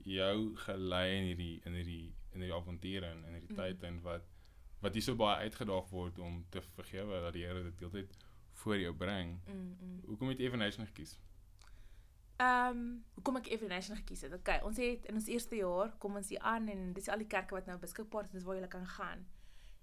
jou 0.03 0.55
gelei 0.55 1.17
in 1.17 1.23
hierdie 1.25 1.61
in 1.65 1.73
hierdie 1.73 2.13
in 2.33 2.39
hierdie 2.41 2.55
avonture 2.55 3.05
en 3.05 3.23
in 3.25 3.33
hierdie 3.33 3.51
Mm. 3.51 3.55
tyd 3.55 3.83
en 3.83 4.01
wat 4.01 4.23
wat 4.81 4.95
jy 4.95 5.01
so 5.01 5.15
baie 5.15 5.43
uitgedaag 5.47 5.89
word 5.89 6.19
om 6.19 6.45
te 6.49 6.61
vergewe 6.61 7.21
dat 7.21 7.33
die 7.33 7.43
Here 7.45 7.63
dit 7.63 7.79
heeltyd 7.79 8.17
voor 8.53 8.77
jou 8.77 8.93
bring. 8.93 9.39
Mm. 9.47 9.77
mm. 9.81 10.01
Hoekom 10.05 10.29
het 10.29 10.37
jy 10.39 10.45
Every 10.45 10.59
Nation 10.59 10.85
gekies? 10.85 11.17
Ehm, 12.37 12.77
um, 12.77 13.03
hoekom 13.13 13.37
ek 13.39 13.47
Every 13.47 13.67
Nation 13.71 13.95
gekies 13.95 14.21
het? 14.21 14.33
Okay, 14.33 14.59
ons 14.67 14.77
het 14.77 15.05
in 15.05 15.15
ons 15.15 15.27
eerste 15.31 15.55
jaar 15.55 15.93
kom 15.97 16.15
ons 16.15 16.29
hier 16.29 16.39
aan 16.39 16.67
en 16.67 16.93
dis 16.93 17.07
al 17.07 17.17
die 17.23 17.27
kerke 17.31 17.55
wat 17.55 17.65
nou 17.65 17.77
beskikbaar 17.79 18.27
is, 18.27 18.33
dis 18.33 18.43
waar 18.43 18.59
jy 18.59 18.67
kan 18.67 18.87
gaan. 18.97 19.23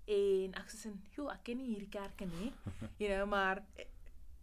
En 0.05 0.55
ek 0.61 0.69
sê, 0.69 0.93
"Jo, 1.17 1.29
ek 1.29 1.43
ken 1.45 1.57
nie 1.57 1.71
hierdie 1.71 1.89
kerke 1.89 2.27
nie." 2.27 2.53
you 3.01 3.09
know, 3.09 3.27
maar 3.27 3.63
eh, 3.77 3.87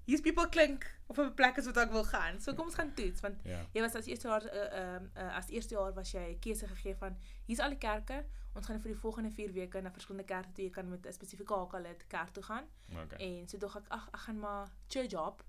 hier's 0.06 0.22
people 0.22 0.50
klink 0.50 0.88
of 1.08 1.19
'n 1.19 1.34
plek 1.34 1.58
is 1.58 1.65
wat 1.65 1.78
ek 1.78 1.91
wil 1.91 2.04
gaan. 2.04 2.39
So 2.41 2.54
kom 2.54 2.65
ons 2.65 2.76
gaan 2.76 2.93
toets 2.93 3.22
want 3.22 3.38
Ja. 3.43 3.65
jy 3.74 3.82
was 3.82 3.95
as 3.95 4.06
eerste 4.08 4.28
jaar 4.28 4.43
uh, 4.45 4.95
um, 4.95 5.12
uh, 5.15 5.36
as 5.38 5.50
eerste 5.50 5.76
jaar 5.76 5.93
was 5.93 6.12
jy 6.12 6.26
'n 6.34 6.39
keuse 6.39 6.67
gegee 6.67 6.95
van 6.95 7.17
hier's 7.45 7.60
al 7.60 7.69
die 7.69 7.78
kerke. 7.78 8.26
Ons 8.56 8.65
gaan 8.65 8.82
vir 8.82 8.91
die 8.91 9.00
volgende 9.00 9.32
4 9.32 9.54
weke 9.54 9.82
na 9.82 9.91
verskillende 9.91 10.26
kerke 10.26 10.52
toe 10.52 10.63
jy 10.65 10.72
kan 10.72 10.89
met 10.89 11.06
'n 11.06 11.13
spesifieke 11.13 11.54
hakelid 11.54 12.08
kerk 12.08 12.30
toe 12.30 12.43
gaan. 12.43 12.65
Okay. 13.04 13.17
En 13.19 13.48
so 13.48 13.58
dog 13.58 13.76
ek 13.78 13.88
ag 13.88 14.08
ek 14.13 14.19
gaan 14.19 14.39
maar 14.39 14.67
church 14.88 15.12
job 15.12 15.43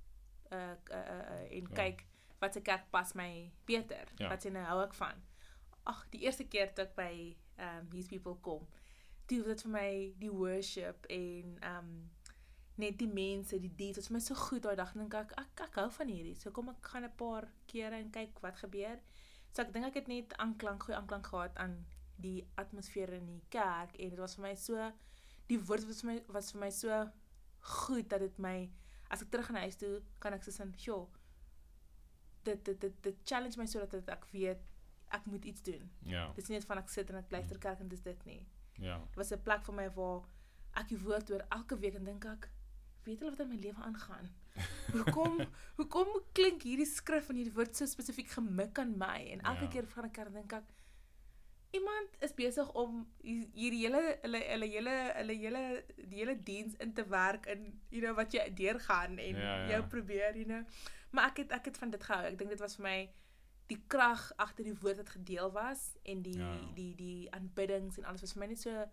uh, 0.52 0.58
uh, 0.58 0.96
uh, 0.96 1.24
uh 1.30 1.56
en 1.56 1.66
Ja. 1.70 1.74
kyk 1.74 2.04
wat 2.40 2.56
se 2.56 2.62
kerk 2.64 2.90
pas 2.90 3.12
my 3.18 3.52
beter. 3.68 4.08
Ja. 4.16 4.28
Wat 4.28 4.42
se 4.42 4.50
nou 4.50 4.64
hou 4.64 4.80
ek 4.84 4.94
van. 4.94 5.20
Ag, 5.90 6.06
die 6.12 6.22
eerste 6.24 6.46
keer 6.48 6.72
toe 6.74 6.86
ek 6.86 6.94
by 6.96 7.12
um 7.60 7.88
these 7.92 8.08
people 8.08 8.38
kom, 8.44 8.64
toe 9.28 9.42
was 9.44 9.60
dit 9.60 9.66
vir 9.66 9.72
my 9.74 9.90
die 10.22 10.32
worship 10.32 11.06
en 11.12 11.56
um 11.70 11.92
net 12.80 12.96
die 12.98 13.10
mense, 13.12 13.58
die 13.60 13.72
deeds, 13.76 13.98
dit 13.98 14.06
was 14.06 14.12
my 14.14 14.20
so 14.24 14.34
goed 14.40 14.64
daai 14.64 14.76
dag 14.78 14.94
dink 14.96 15.14
ek 15.14 15.34
ek 15.40 15.64
ek 15.66 15.80
hou 15.82 15.88
van 15.98 16.08
hierdie. 16.08 16.36
So 16.40 16.52
kom 16.56 16.72
ek 16.72 16.92
gaan 16.92 17.04
'n 17.04 17.16
paar 17.16 17.50
kere 17.68 18.00
en 18.00 18.10
kyk 18.10 18.40
wat 18.40 18.56
gebeur. 18.64 19.00
So 19.52 19.62
ek 19.62 19.72
dink 19.74 19.86
ek 19.90 20.00
het 20.00 20.08
net 20.08 20.36
aanklank 20.38 20.84
goeie 20.84 20.96
aanklank 20.96 21.26
gehad 21.26 21.56
aan 21.56 21.84
die 22.20 22.48
atmosfeer 22.60 23.12
in 23.16 23.26
die 23.26 23.42
kerk 23.48 23.96
en 23.98 24.10
dit 24.10 24.20
was 24.20 24.36
vir 24.38 24.44
my 24.48 24.54
so 24.54 24.90
die 25.50 25.58
woord 25.68 25.86
was 25.88 26.02
vir 26.02 26.12
my 26.12 26.18
was 26.34 26.52
vir 26.52 26.60
my 26.60 26.70
so 26.70 27.00
goed 27.84 28.08
dat 28.12 28.20
dit 28.24 28.38
my 28.38 28.70
as 29.10 29.22
ek 29.24 29.30
terug 29.32 29.48
gaan 29.50 29.64
huis 29.64 29.76
toe 29.80 30.00
kan 30.22 30.36
ek 30.36 30.46
in 30.46 30.74
sjoe 30.84 31.08
dit 32.44 32.64
dit 32.64 32.80
dit 32.80 33.02
dit 33.02 33.16
challenge 33.24 33.56
my 33.58 33.66
sodat 33.66 33.90
dit 33.90 34.08
ek 34.08 34.24
weet 34.32 34.58
ek 35.10 35.24
moet 35.26 35.44
iets 35.44 35.62
doen. 35.62 35.90
Ja. 36.06 36.26
Dit 36.34 36.42
is 36.44 36.48
nie 36.48 36.56
net 36.58 36.66
van 36.66 36.78
ek 36.78 36.88
sit 36.88 37.10
en 37.10 37.16
ek 37.16 37.30
luister 37.30 37.58
kerk 37.58 37.80
en 37.80 37.88
dis 37.88 38.02
dit 38.02 38.24
nie. 38.24 38.46
Ja. 38.78 38.98
Dit 38.98 39.16
was 39.16 39.32
'n 39.32 39.42
plek 39.42 39.64
vir 39.64 39.74
my 39.74 39.88
waar 39.90 40.22
ek 40.74 40.88
die 40.88 40.98
woord 40.98 41.28
hoor 41.28 41.44
elke 41.50 41.76
week 41.78 41.94
en 41.94 42.04
dink 42.04 42.24
ek 42.24 42.48
weet 43.04 43.18
hulle 43.20 43.30
wat 43.30 43.40
in 43.40 43.48
my 43.48 43.56
lewe 43.56 43.82
aangaan. 43.82 44.30
Hoekom 44.92 45.40
hoekom 45.76 46.08
klink 46.32 46.62
hierdie 46.62 46.86
skrif 46.86 47.28
en 47.30 47.36
hierdie 47.36 47.54
woord 47.54 47.76
so 47.76 47.86
spesifiek 47.86 48.28
gemik 48.30 48.78
aan 48.78 48.96
my 48.98 49.30
en 49.32 49.40
elke 49.40 49.62
Ja. 49.64 49.68
keer 49.70 49.86
van 49.86 50.04
'n 50.04 50.10
kerk 50.10 50.32
dink 50.32 50.52
ek 50.52 50.64
iemand 51.72 52.08
is 52.20 52.34
besig 52.34 52.72
om 52.74 53.06
hier- 53.22 53.48
hierdie 53.54 53.80
hele 53.86 54.18
hulle 54.22 54.38
hulle 54.52 54.66
hele 54.66 54.94
hulle 55.16 55.34
hele 55.38 55.84
die 55.96 56.18
hele 56.18 56.34
diens 56.42 56.74
in 56.82 56.92
te 56.94 57.04
werk 57.08 57.46
in 57.46 57.80
you 57.90 58.02
know 58.02 58.14
wat 58.16 58.32
jy 58.32 58.48
deurgaan 58.54 59.18
en 59.18 59.36
Ja, 59.36 59.54
ja. 59.64 59.68
jou 59.70 59.82
probeer 59.86 60.36
you 60.36 60.44
know 60.44 60.64
maar 61.10 61.28
ek 61.30 61.36
het 61.44 61.52
ek 61.52 61.64
het 61.64 61.78
van 61.78 61.90
dit 61.90 62.02
gehou 62.04 62.24
ek 62.26 62.38
dink 62.38 62.50
dit 62.50 62.60
was 62.60 62.76
vir 62.76 62.82
my 62.88 62.98
die 63.70 63.78
krag 63.86 64.32
agter 64.36 64.64
die 64.64 64.74
woord 64.82 64.96
wat 64.96 65.10
gedeel 65.10 65.52
was 65.52 65.96
en 66.02 66.22
die 66.22 66.38
Ja. 66.38 66.50
die 66.74 66.94
die 66.96 67.30
aanbiddings 67.32 67.98
en 67.98 68.04
alles 68.04 68.20
was 68.20 68.32
vir 68.32 68.40
my 68.40 68.46
net 68.46 68.58
so 68.60 68.84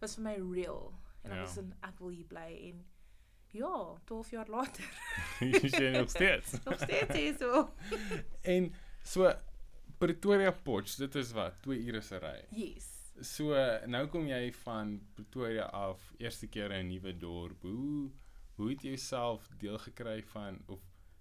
was 0.00 0.14
vir 0.14 0.24
my 0.24 0.36
real 0.54 0.92
en 1.24 1.30
ek 1.32 1.36
Ja. 1.36 1.42
was 1.44 1.56
in 1.56 1.74
ek 1.82 1.98
wil 1.98 2.08
hier 2.10 2.26
bly 2.28 2.50
en 2.70 2.84
ja 3.56 3.96
12 4.04 4.30
jaar 4.30 4.48
later 4.48 4.84
Jy 5.40 5.68
sê 5.72 5.90
nog 5.96 6.10
steeds. 6.10 6.52
nog 6.66 6.76
steeds 6.80 7.14
hier 7.16 7.36
so 7.38 7.72
En 8.42 8.74
so 9.02 9.32
Pretoria 9.98 10.52
Potch, 10.52 10.96
dit 10.96 11.14
is 11.14 11.32
wat, 11.32 11.62
2 11.62 11.78
ure 11.86 12.00
se 12.00 12.18
ry. 12.22 12.44
yes 12.50 12.94
So 13.20 13.50
nou 13.90 14.04
kom 14.06 14.28
jy 14.30 14.52
van 14.62 15.00
Pretoria 15.16 15.64
af, 15.74 16.12
eerste 16.18 16.46
keer 16.46 16.70
in 16.70 16.86
'n 16.86 16.88
nuwe 16.92 17.12
dorp. 17.18 17.62
Hoe 17.62 18.10
hoe 18.56 18.68
het 18.70 18.82
jy 18.82 18.88
jouself 18.94 19.48
deel 19.58 19.78
gekry 19.78 20.22
van 20.22 20.62
of 20.68 20.80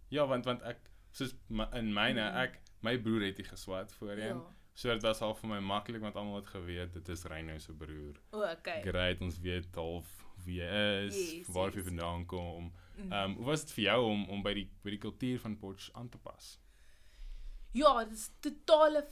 ja, 0.10 0.26
want 0.28 0.46
want 0.46 0.62
ek 0.62 0.78
soos 1.12 1.34
my, 1.50 1.66
in 1.74 1.94
myne 1.94 2.22
Mhm. 2.22 2.38
ek 2.38 2.60
my 2.82 2.98
broer 2.98 3.22
het 3.26 3.38
hier 3.38 3.46
geswat 3.50 3.94
voorheen. 3.94 4.38
ja 4.38 4.54
So 4.74 4.94
dit 4.94 5.02
was 5.02 5.22
al 5.22 5.34
vir 5.34 5.50
my 5.50 5.60
maklik 5.60 6.02
want 6.02 6.16
almal 6.16 6.36
het 6.36 6.48
geweet 6.48 6.94
dit 6.94 7.10
is 7.10 7.24
Reynou 7.24 7.60
se 7.60 7.74
broer. 7.74 8.16
o 8.32 8.44
okay 8.52 8.82
Great, 8.82 9.22
ons 9.22 9.40
weet 9.40 9.76
half 9.76 10.06
wie 10.46 10.62
hy 10.62 11.06
is, 11.08 11.16
Yes, 11.34 11.48
waar 11.48 11.72
hy 11.72 11.78
yes. 11.78 11.86
vandaan 11.88 12.26
kom. 12.26 12.72
Mm. 12.98 13.12
Ehm 13.12 13.30
um, 13.32 13.36
hoe 13.36 13.46
was 13.46 13.62
dit 13.66 13.72
vir 13.72 13.84
jou 13.84 14.06
om 14.12 14.30
om 14.30 14.44
by 14.44 14.54
die 14.54 14.70
by 14.84 14.90
die 14.90 15.00
kultuur 15.00 15.40
van 15.40 15.58
Potch 15.58 15.90
aan 15.94 16.10
te 16.10 16.18
pas? 16.18 16.60
Ja, 17.78 17.94
dit 18.04 18.14
is 18.18 18.30
totale 18.40 19.04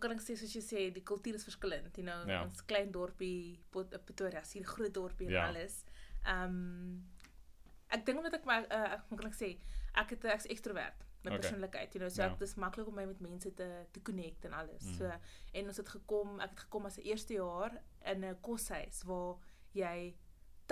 kan 0.00 0.12
ek 0.14 0.22
sê 0.24 0.34
soos 0.38 0.52
jy 0.56 0.62
sê, 0.64 0.82
die 0.94 1.02
kultuur 1.04 1.34
is 1.36 1.44
verskillend, 1.44 1.96
you 1.98 2.04
know. 2.06 2.22
Ja. 2.30 2.42
Ons 2.46 2.62
klein 2.64 2.90
dorpie 2.94 3.58
Pretoria, 3.74 4.40
is 4.40 4.52
hier 4.56 4.64
groot 4.64 4.94
dorpie 4.94 5.26
en 5.28 5.32
Ja. 5.32 5.48
alles. 5.50 5.82
Ehm 6.24 7.02
ek 7.92 8.06
dink 8.06 8.18
omdat 8.22 8.34
ek 8.38 8.46
my 8.48 8.60
uh, 8.72 8.94
hoe 9.10 9.18
kan 9.18 9.28
ek 9.28 9.34
sê, 9.36 9.50
ek 10.00 10.14
het 10.14 10.24
ek's 10.24 10.46
ekstrovert 10.48 11.02
my 11.24 11.30
Okay. 11.30 11.38
persoonlikheid, 11.42 11.92
you 11.94 12.00
know, 12.00 12.08
so 12.10 12.22
Ja. 12.22 12.30
ek 12.32 12.38
dis 12.40 12.54
maklik 12.56 12.88
om 12.88 12.94
my 12.94 13.04
met 13.06 13.20
mense 13.20 13.52
te 13.54 13.66
te 13.92 14.00
connect 14.02 14.44
en 14.44 14.52
alles. 14.52 14.82
Mm. 14.82 14.94
So 14.98 15.12
en 15.52 15.66
ons 15.66 15.76
het 15.76 15.88
gekom, 15.88 16.40
ek 16.40 16.50
het 16.50 16.60
gekom 16.60 16.86
as 16.86 16.96
'n 16.98 17.02
eerste 17.04 17.34
jaar 17.34 17.76
in 18.06 18.24
'n 18.24 18.40
koshuis 18.40 19.02
waar 19.04 19.36
jy 19.74 20.14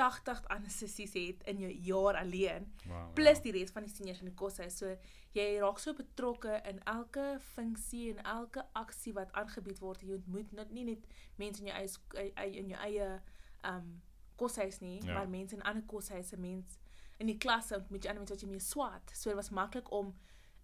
80 0.01 0.41
ander 0.49 0.71
sissies 0.71 1.13
het 1.15 1.43
in 1.51 1.59
jou 1.61 1.71
jaar 1.73 2.17
alleen 2.17 2.67
Wow. 2.89 3.13
plus 3.15 3.37
ja. 3.37 3.43
die 3.43 3.53
res 3.53 3.71
van 3.71 3.83
die 3.85 3.93
seniors 3.95 4.19
in 4.21 4.27
die 4.31 4.35
koshuis. 4.35 4.77
So 4.79 4.97
jy 5.37 5.59
raak 5.61 5.79
so 5.79 5.95
betrokke 5.95 6.61
in 6.69 6.81
elke 6.85 7.37
funksie 7.55 8.11
en 8.15 8.23
elke 8.25 8.65
aksie 8.73 9.13
wat 9.13 9.33
aangebied 9.33 9.79
word. 9.79 10.01
Jy 10.03 10.15
ontmoet 10.15 10.53
net 10.53 10.71
nie 10.71 10.85
net 10.85 11.07
mense 11.37 11.61
in 11.61 11.67
jou 11.67 11.77
eie 11.77 11.89
ei- 12.15 12.33
ei- 12.37 12.57
in 12.59 12.69
jou 12.69 12.81
eie 12.81 13.21
um 13.65 14.03
koshuis 14.37 14.81
nie, 14.81 15.03
Ja. 15.05 15.13
maar 15.15 15.29
mense 15.29 15.55
in 15.55 15.63
ander 15.63 15.83
koshuise, 15.87 16.37
mense 16.37 16.79
in 17.19 17.27
die 17.27 17.39
klasse 17.39 17.77
ontmoet 17.77 18.03
jy 18.05 18.09
ander 18.09 18.21
mense 18.25 18.33
wat 18.35 18.43
jy 18.43 18.49
mee 18.49 18.61
swat. 18.61 19.11
So 19.15 19.29
dit 19.31 19.37
was 19.37 19.51
maklik 19.51 19.91
om 19.93 20.15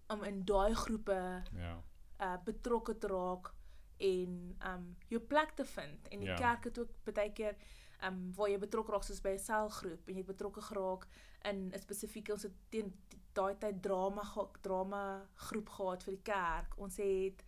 om 0.09 0.23
in 0.23 0.43
daai 0.45 0.73
groepe 0.75 1.43
Ja. 1.55 1.83
uh 2.21 2.37
betrokke 2.43 2.97
te 2.97 3.07
raak 3.07 3.53
en 3.99 4.55
um 4.65 4.95
jou 5.09 5.19
plek 5.21 5.51
te 5.55 5.65
vind 5.65 6.07
en 6.07 6.19
die 6.19 6.27
Ja. 6.27 6.33
ja. 6.33 6.37
kerk 6.37 6.63
het 6.63 6.79
ook 6.79 7.13
baie 7.13 7.31
keer 7.33 7.55
um 8.03 8.33
waar 8.35 8.49
jy 8.49 8.57
betrokke 8.59 8.91
raak 8.91 9.03
soos 9.03 9.21
by 9.21 9.29
'n 9.33 9.39
selgroep 9.39 10.07
en 10.07 10.13
jy 10.13 10.17
het 10.21 10.27
betrokke 10.27 10.61
geraak 10.61 11.07
in 11.45 11.71
'n 11.73 11.79
spesifieke 11.79 12.31
ons 12.33 12.43
het 12.43 12.53
teen 12.69 12.93
daai 13.33 13.55
tyd 13.59 13.81
drama 13.81 14.23
drama 14.61 15.25
groep 15.35 15.69
gehad 15.69 16.03
vir 16.03 16.13
die 16.13 16.23
kerk. 16.23 16.77
Ons 16.77 16.97
het 16.97 17.43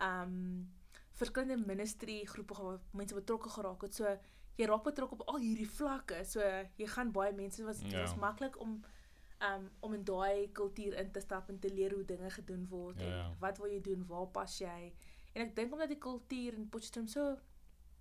um 0.00 0.72
verskillende 1.12 1.66
ministry 1.66 2.24
groepe 2.24 2.54
gehad, 2.54 2.80
mense 2.92 3.14
betrokke 3.14 3.48
geraak 3.48 3.82
het. 3.82 3.94
So 3.94 4.18
jy 4.56 4.66
raak 4.66 4.82
betrokke 4.84 5.14
op 5.14 5.28
al 5.28 5.38
hierdie 5.40 5.68
vlakke. 5.68 6.24
So 6.24 6.40
jy 6.76 6.86
gaan 6.86 7.12
baie 7.12 7.32
mense 7.32 7.64
was 7.64 7.80
dit 7.80 7.92
Ja. 7.92 8.00
was 8.00 8.14
maklik 8.16 8.60
om 8.60 8.82
um 9.40 9.70
om 9.80 9.94
in 9.94 10.04
daai 10.04 10.52
kultuur 10.52 10.94
in 10.94 11.10
te 11.12 11.20
stap 11.20 11.48
en 11.48 11.58
te 11.58 11.68
leer 11.74 11.92
hoe 11.94 12.04
dinge 12.04 12.30
gedoen 12.30 12.66
word 12.68 13.00
Ja, 13.00 13.04
en 13.06 13.10
ja. 13.16 13.36
wat 13.40 13.58
wil 13.58 13.66
jy 13.70 13.80
doen, 13.80 14.06
waar 14.06 14.26
pas 14.26 14.58
jy? 14.58 14.92
En 15.34 15.42
ek 15.42 15.56
dink 15.56 15.72
omdat 15.72 15.88
die 15.88 15.98
kultuur 15.98 16.54
in 16.54 16.68
Potchefstroom 16.68 17.06
so 17.08 17.38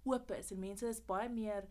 oop 0.06 0.32
is 0.32 0.52
en 0.52 0.60
mense 0.60 0.88
is 0.88 1.02
baie 1.06 1.30
meer 1.30 1.68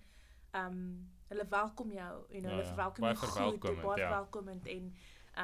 um 0.55 1.09
hulle 1.29 1.47
welkom 1.49 1.93
jou, 1.93 2.25
you 2.31 2.41
know, 2.41 2.51
Ja, 2.51 2.57
hulle 2.57 2.63
ja. 2.63 2.69
verwelkom 2.75 3.05
jou 3.05 3.17
goed, 3.17 3.29
verwelkomend, 3.33 3.83
baie 3.83 4.01
ja. 4.01 4.09
verwelkomend 4.09 4.67
en 4.67 4.95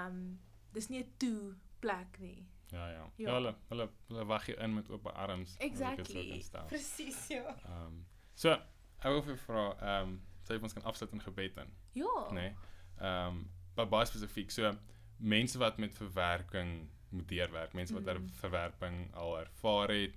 um 0.05 0.41
dis 0.73 0.89
nie 0.89 1.01
'n 1.05 1.13
toe 1.17 1.55
plek 1.81 2.19
nie. 2.19 2.47
Ja, 2.71 2.89
ja. 2.91 2.95
Ja, 3.17 3.29
Ja. 3.29 3.33
hulle 3.35 3.55
hulle 3.69 3.89
hulle 4.09 4.25
wag 4.27 4.47
jou 4.47 4.59
in 4.59 4.75
met 4.75 4.91
oop 4.91 5.07
arms. 5.07 5.53
so 5.53 5.59
Exactly. 5.65 6.45
Presies, 6.69 7.27
ja. 7.29 7.57
Ehm 7.65 8.05
so, 8.35 8.51
ek 8.99 9.13
wil 9.13 9.23
vir 9.23 9.37
vra, 9.37 9.75
ehm 9.81 10.09
um, 10.09 10.21
sê 10.45 10.55
jy 10.55 10.63
ons 10.63 10.73
kan 10.73 10.83
afsluit 10.83 11.13
in 11.13 11.21
gebed 11.23 11.55
dan, 11.55 11.71
Ja. 11.93 12.31
Nee? 12.33 12.55
Ehm 13.01 13.47
um, 13.77 13.89
baie 13.91 14.07
spesifiek. 14.07 14.51
So 14.51 14.73
mense 15.17 15.59
wat 15.59 15.79
met 15.79 15.95
verwerking 15.95 16.89
moet 17.11 17.29
deurwerk, 17.29 17.73
mense 17.73 17.95
wat 17.95 18.03
mm. 18.05 18.23
Mm. 18.23 18.29
verwerping 18.29 19.15
al 19.15 19.39
ervaar 19.39 19.89
het. 19.89 20.15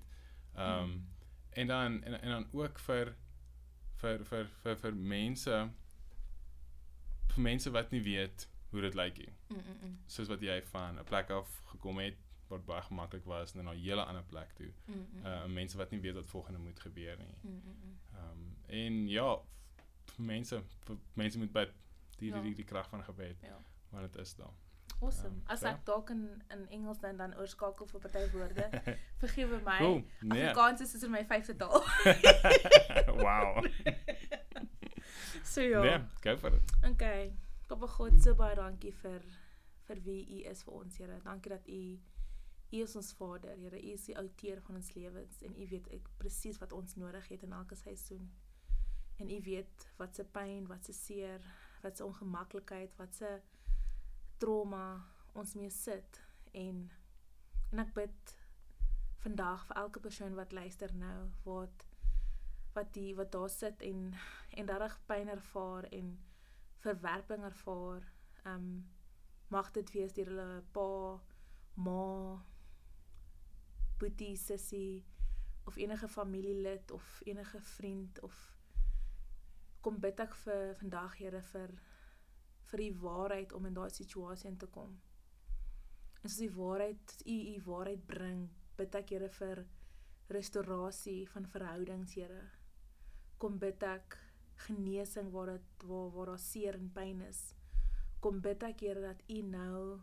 Ehm 0.55 0.83
um, 0.83 0.89
Mm. 0.89 1.07
en 1.49 1.67
dan 1.67 2.03
en, 2.03 2.21
en 2.21 2.29
dan 2.29 2.47
ook 2.51 2.79
vir 2.79 3.15
vir 4.01 4.23
vir 4.25 4.45
vir 4.63 4.75
vir 4.75 4.93
mense 4.95 5.69
vir 7.33 7.43
mense 7.43 7.71
wat 7.71 7.91
nie 7.91 8.01
weet 8.03 8.47
hoe 8.71 8.81
dit 8.81 8.95
lyk 8.95 9.17
nie. 9.17 9.33
Mm, 9.51 9.57
mm, 9.57 9.77
mm. 9.87 9.97
Soos 10.07 10.27
wat 10.31 10.41
jy 10.41 10.61
van 10.71 10.99
'n 10.99 11.03
plek 11.05 11.29
af 11.29 11.61
gekom 11.71 11.99
het 11.99 12.17
wat 12.49 12.65
baie 12.65 12.81
gemaklik 12.81 13.25
was 13.25 13.53
en 13.55 13.63
na 13.63 13.71
'n 13.71 13.77
hele 13.79 14.03
ander 14.05 14.23
plek 14.23 14.51
toe. 14.55 14.71
Mm, 14.87 14.95
mm, 15.13 15.25
Uh 15.25 15.45
mense 15.47 15.77
wat 15.77 15.91
nie 15.91 15.99
weet 16.01 16.13
wat 16.15 16.25
volgende 16.25 16.59
moet 16.59 16.79
gebeur 16.79 17.17
nie. 17.17 17.35
mm, 17.43 17.51
mm, 17.51 17.75
mm. 17.83 17.97
Ehm 18.13 18.31
um, 18.31 18.55
en 18.67 19.07
ja, 19.09 19.37
mense 20.17 20.63
mense 21.13 21.37
moet 21.37 21.51
bid 21.51 21.69
die 22.17 22.31
die 22.31 22.37
Ja. 22.37 22.41
die, 22.41 22.55
die 22.55 22.65
krag 22.65 22.89
van 22.89 23.03
gebed 23.03 23.35
Ja. 23.41 23.57
want 23.89 24.13
dit 24.13 24.21
is 24.21 24.35
daar. 24.35 24.53
Awesome. 25.01 25.41
Ehm, 25.41 25.51
As 25.53 25.59
so. 25.59 25.67
ek 25.67 25.85
dalk 25.85 26.09
in 26.13 26.43
in 26.53 26.67
Engels 26.69 26.99
dan 27.01 27.17
dan 27.17 27.33
oorskakel 27.37 27.87
vir 27.89 28.01
party 28.03 28.25
woorde, 28.35 28.67
vergewe 29.23 29.61
my. 29.65 29.77
Cool. 29.77 30.03
Nee. 30.21 30.43
Afrikaans 30.43 30.81
is 30.85 30.93
is 30.93 31.07
my 31.09 31.23
vyfde 31.25 31.55
taal. 31.57 31.81
wow. 33.25 33.65
so 35.43 35.61
ja. 35.61 35.81
Nee, 35.81 35.99
go 36.21 36.37
for 36.37 36.53
it. 36.53 36.75
Okay. 36.91 37.31
Papa 37.67 37.87
God, 37.87 38.21
so 38.21 38.35
baie 38.35 38.55
dankie 38.55 38.93
vir 39.01 39.25
vir 39.87 40.01
wie 40.05 40.21
U 40.37 40.41
is 40.51 40.61
vir 40.67 40.73
ons, 40.83 40.97
Here. 41.01 41.19
Dankie 41.25 41.49
dat 41.49 41.67
U 41.67 41.81
U 42.71 42.81
is 42.81 42.95
ons 42.95 43.11
Vader, 43.17 43.57
Here. 43.57 43.79
U 43.81 43.93
is 43.95 44.05
die 44.05 44.17
outeur 44.17 44.61
van 44.67 44.77
ons 44.79 44.93
lewens 44.93 45.41
en 45.41 45.55
U 45.57 45.67
weet 45.71 45.89
ek 45.97 46.11
presies 46.21 46.61
wat 46.61 46.75
ons 46.77 46.93
nodig 46.95 47.27
het 47.33 47.43
in 47.43 47.57
elke 47.57 47.75
seisoen. 47.75 48.29
En 49.17 49.33
U 49.33 49.39
weet 49.49 49.87
wat 49.97 50.15
se 50.15 50.23
pyn, 50.23 50.67
wat 50.69 50.85
se 50.85 50.93
seer, 50.93 51.41
wat 51.81 51.97
se 51.97 52.05
ongemaklikheid, 52.05 52.93
wat 53.01 53.17
se 53.17 53.39
trauma 54.43 54.85
ons 55.37 55.55
mee 55.59 55.69
sit 55.73 56.21
en 56.63 56.83
en 57.71 57.83
ek 57.85 57.93
bid 57.95 58.35
vandag 59.23 59.63
vir 59.69 59.79
elke 59.83 60.01
persoon 60.03 60.35
wat 60.39 60.55
luister 60.57 60.93
nou 60.97 61.17
wat 61.45 61.85
wat 62.75 62.93
die 62.95 63.11
wat 63.15 63.31
daar 63.35 63.51
sit 63.53 63.81
en 63.81 64.11
en 64.57 64.71
regtig 64.73 64.99
pyn 65.07 65.29
ervaar 65.31 65.87
en 65.99 66.11
verwerping 66.81 67.43
ervaar. 67.43 68.07
Um 68.45 68.89
mag 69.51 69.71
dit 69.75 69.91
wees 69.91 70.13
deur 70.15 70.29
hulle 70.31 70.61
pa, 70.71 71.19
ma, 71.75 72.39
boetie, 73.99 74.37
sussie 74.39 75.03
of 75.67 75.75
enige 75.75 76.07
familielid 76.07 76.91
of 76.91 77.21
enige 77.25 77.59
vriend 77.61 78.21
of 78.23 78.37
kom 79.81 79.99
bid 79.99 80.19
ek 80.23 80.37
vir 80.45 80.71
vandag 80.79 81.17
Here 81.19 81.41
vir 81.51 81.75
vir 82.71 82.85
u 82.87 82.89
waarheid 83.03 83.53
om 83.53 83.65
in 83.69 83.77
daai 83.77 83.89
situasie 83.89 84.49
in 84.49 84.57
te 84.57 84.67
kom. 84.67 84.97
En 86.21 86.29
as 86.29 86.39
die 86.41 86.51
waarheid 86.55 87.15
u 87.25 87.37
u 87.55 87.55
waarheid 87.65 88.05
bring, 88.07 88.49
bid 88.77 88.95
ek 88.95 89.13
Here 89.15 89.29
vir 89.37 89.65
restaurasie 90.31 91.27
van 91.29 91.47
verhoudings, 91.53 92.15
Here. 92.15 92.43
Kom 93.37 93.57
bid 93.59 93.83
ek 93.83 94.17
genesing 94.67 95.31
waar 95.33 95.55
dit 95.55 95.85
waar 95.89 96.11
waar 96.13 96.33
daar 96.33 96.39
seer 96.39 96.77
en 96.77 96.91
pyn 96.93 97.21
is. 97.27 97.41
Kom 98.21 98.41
bid 98.41 98.63
ek 98.63 98.83
Here 98.85 99.01
dat 99.01 99.23
U 99.29 99.41
nou 99.41 99.99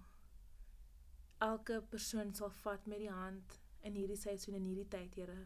elke 1.38 1.78
persoon 1.90 2.34
sal 2.34 2.50
vat 2.64 2.86
met 2.90 2.98
die 2.98 3.12
hand 3.12 3.60
in 3.86 3.94
hierdie 3.94 4.18
seisoen 4.18 4.58
en 4.58 4.66
hierdie 4.66 4.88
tyd, 4.90 5.14
Here, 5.14 5.38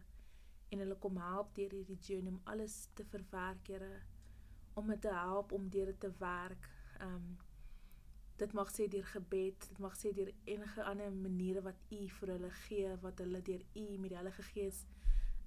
en 0.73 0.81
hulle 0.81 0.97
kom 1.01 1.19
help 1.21 1.53
deur 1.57 1.75
hierdie 1.77 1.99
journey 2.01 2.33
om 2.33 2.41
alles 2.49 2.87
te 2.97 3.05
verwerk, 3.05 3.69
Here, 3.69 4.01
om 4.73 4.89
dit 4.89 5.03
te 5.05 5.13
help 5.13 5.53
om 5.53 5.69
deur 5.69 5.91
dit 5.91 5.99
te 6.01 6.09
werk. 6.17 6.72
Um 7.01 7.37
dit 8.37 8.53
mag 8.53 8.71
sê 8.73 8.87
deur 8.89 9.05
gebed, 9.05 9.67
dit 9.69 9.79
mag 9.79 9.95
sê 9.95 10.11
deur 10.13 10.31
enige 10.49 10.83
ander 10.83 11.11
maniere 11.13 11.61
wat 11.61 11.79
U 11.91 12.01
vir 12.17 12.33
hulle 12.35 12.51
gee, 12.65 12.95
wat 13.01 13.21
hulle 13.21 13.41
deur 13.41 13.63
U 13.75 13.85
met 13.97 14.09
die 14.09 14.19
Heilige 14.19 14.43
Gees 14.51 14.85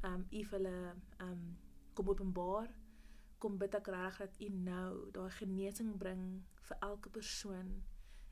um 0.06 0.26
U 0.30 0.42
vir 0.50 0.58
hulle 0.58 0.76
um 1.20 1.46
kom 1.94 2.08
openbaar 2.12 2.70
kom 3.38 3.58
bid 3.60 3.74
ek 3.76 3.90
regtig 3.92 4.22
dat 4.22 4.40
U 4.46 4.48
nou 4.68 4.90
daai 5.16 5.30
genesing 5.38 5.92
bring 6.00 6.22
vir 6.68 6.78
elke 6.88 7.12
persoon 7.12 7.68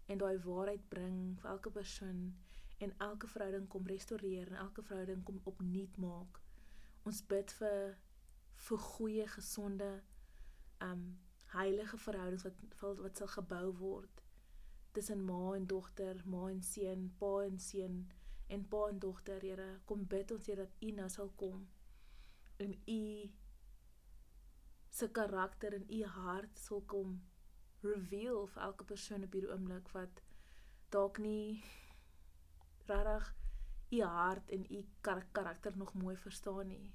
en 0.09 0.20
daai 0.20 0.38
waarheid 0.46 0.88
bring 0.92 1.18
vir 1.42 1.50
elke 1.50 1.70
persoon 1.70 2.22
en 2.85 2.94
elke 3.07 3.29
verhouding 3.31 3.68
kom 3.72 3.87
restoreer 3.88 4.50
en 4.50 4.62
elke 4.64 4.83
verhouding 4.83 5.22
kom 5.24 5.38
opnuut 5.50 5.98
maak. 6.03 6.40
Ons 7.09 7.20
bid 7.31 7.53
vir 7.61 7.94
vir 8.66 8.83
goeie 8.88 9.27
gesonde 9.37 9.90
um 10.88 11.05
heilige 11.55 11.99
verhoudings 11.99 12.45
wat 12.47 13.01
wat, 13.03 13.17
sal 13.17 13.31
gebou 13.37 13.71
word 13.79 14.23
tussen 14.95 15.25
ma 15.27 15.55
en 15.57 15.67
dogter, 15.67 16.21
ma 16.25 16.49
en 16.51 16.61
seun, 16.62 17.09
pa 17.19 17.33
en 17.45 17.59
seun 17.59 18.05
en 18.47 18.69
pa 18.69 18.88
en 18.88 18.99
dogter, 19.03 19.40
Here. 19.43 19.81
Kom 19.85 20.05
bid 20.07 20.31
ons 20.31 20.47
Here 20.47 20.67
dat 20.67 20.83
U 20.87 20.90
nou 20.95 21.09
sal 21.11 21.33
kom 21.40 21.64
en 22.62 22.77
U 22.87 23.01
se 24.95 25.09
karakter 25.11 25.75
in 25.75 25.87
u 25.88 26.05
hart 26.07 26.59
sal 26.59 26.83
kom 26.87 27.14
reveal 27.83 28.45
vir 28.53 28.62
elke 28.67 28.85
persoon 28.90 29.25
op 29.27 29.33
hierdie 29.35 29.51
oomblik 29.51 29.88
wat 29.95 30.21
dalk 30.95 31.19
nie 31.25 31.64
regtig 32.90 33.33
u 33.97 34.03
hart 34.19 34.53
en 34.57 34.67
u 34.71 34.83
kar 35.09 35.25
karakter 35.38 35.77
nog 35.77 35.95
mooi 35.95 36.14
verstaan 36.17 36.71
nie. 36.71 36.93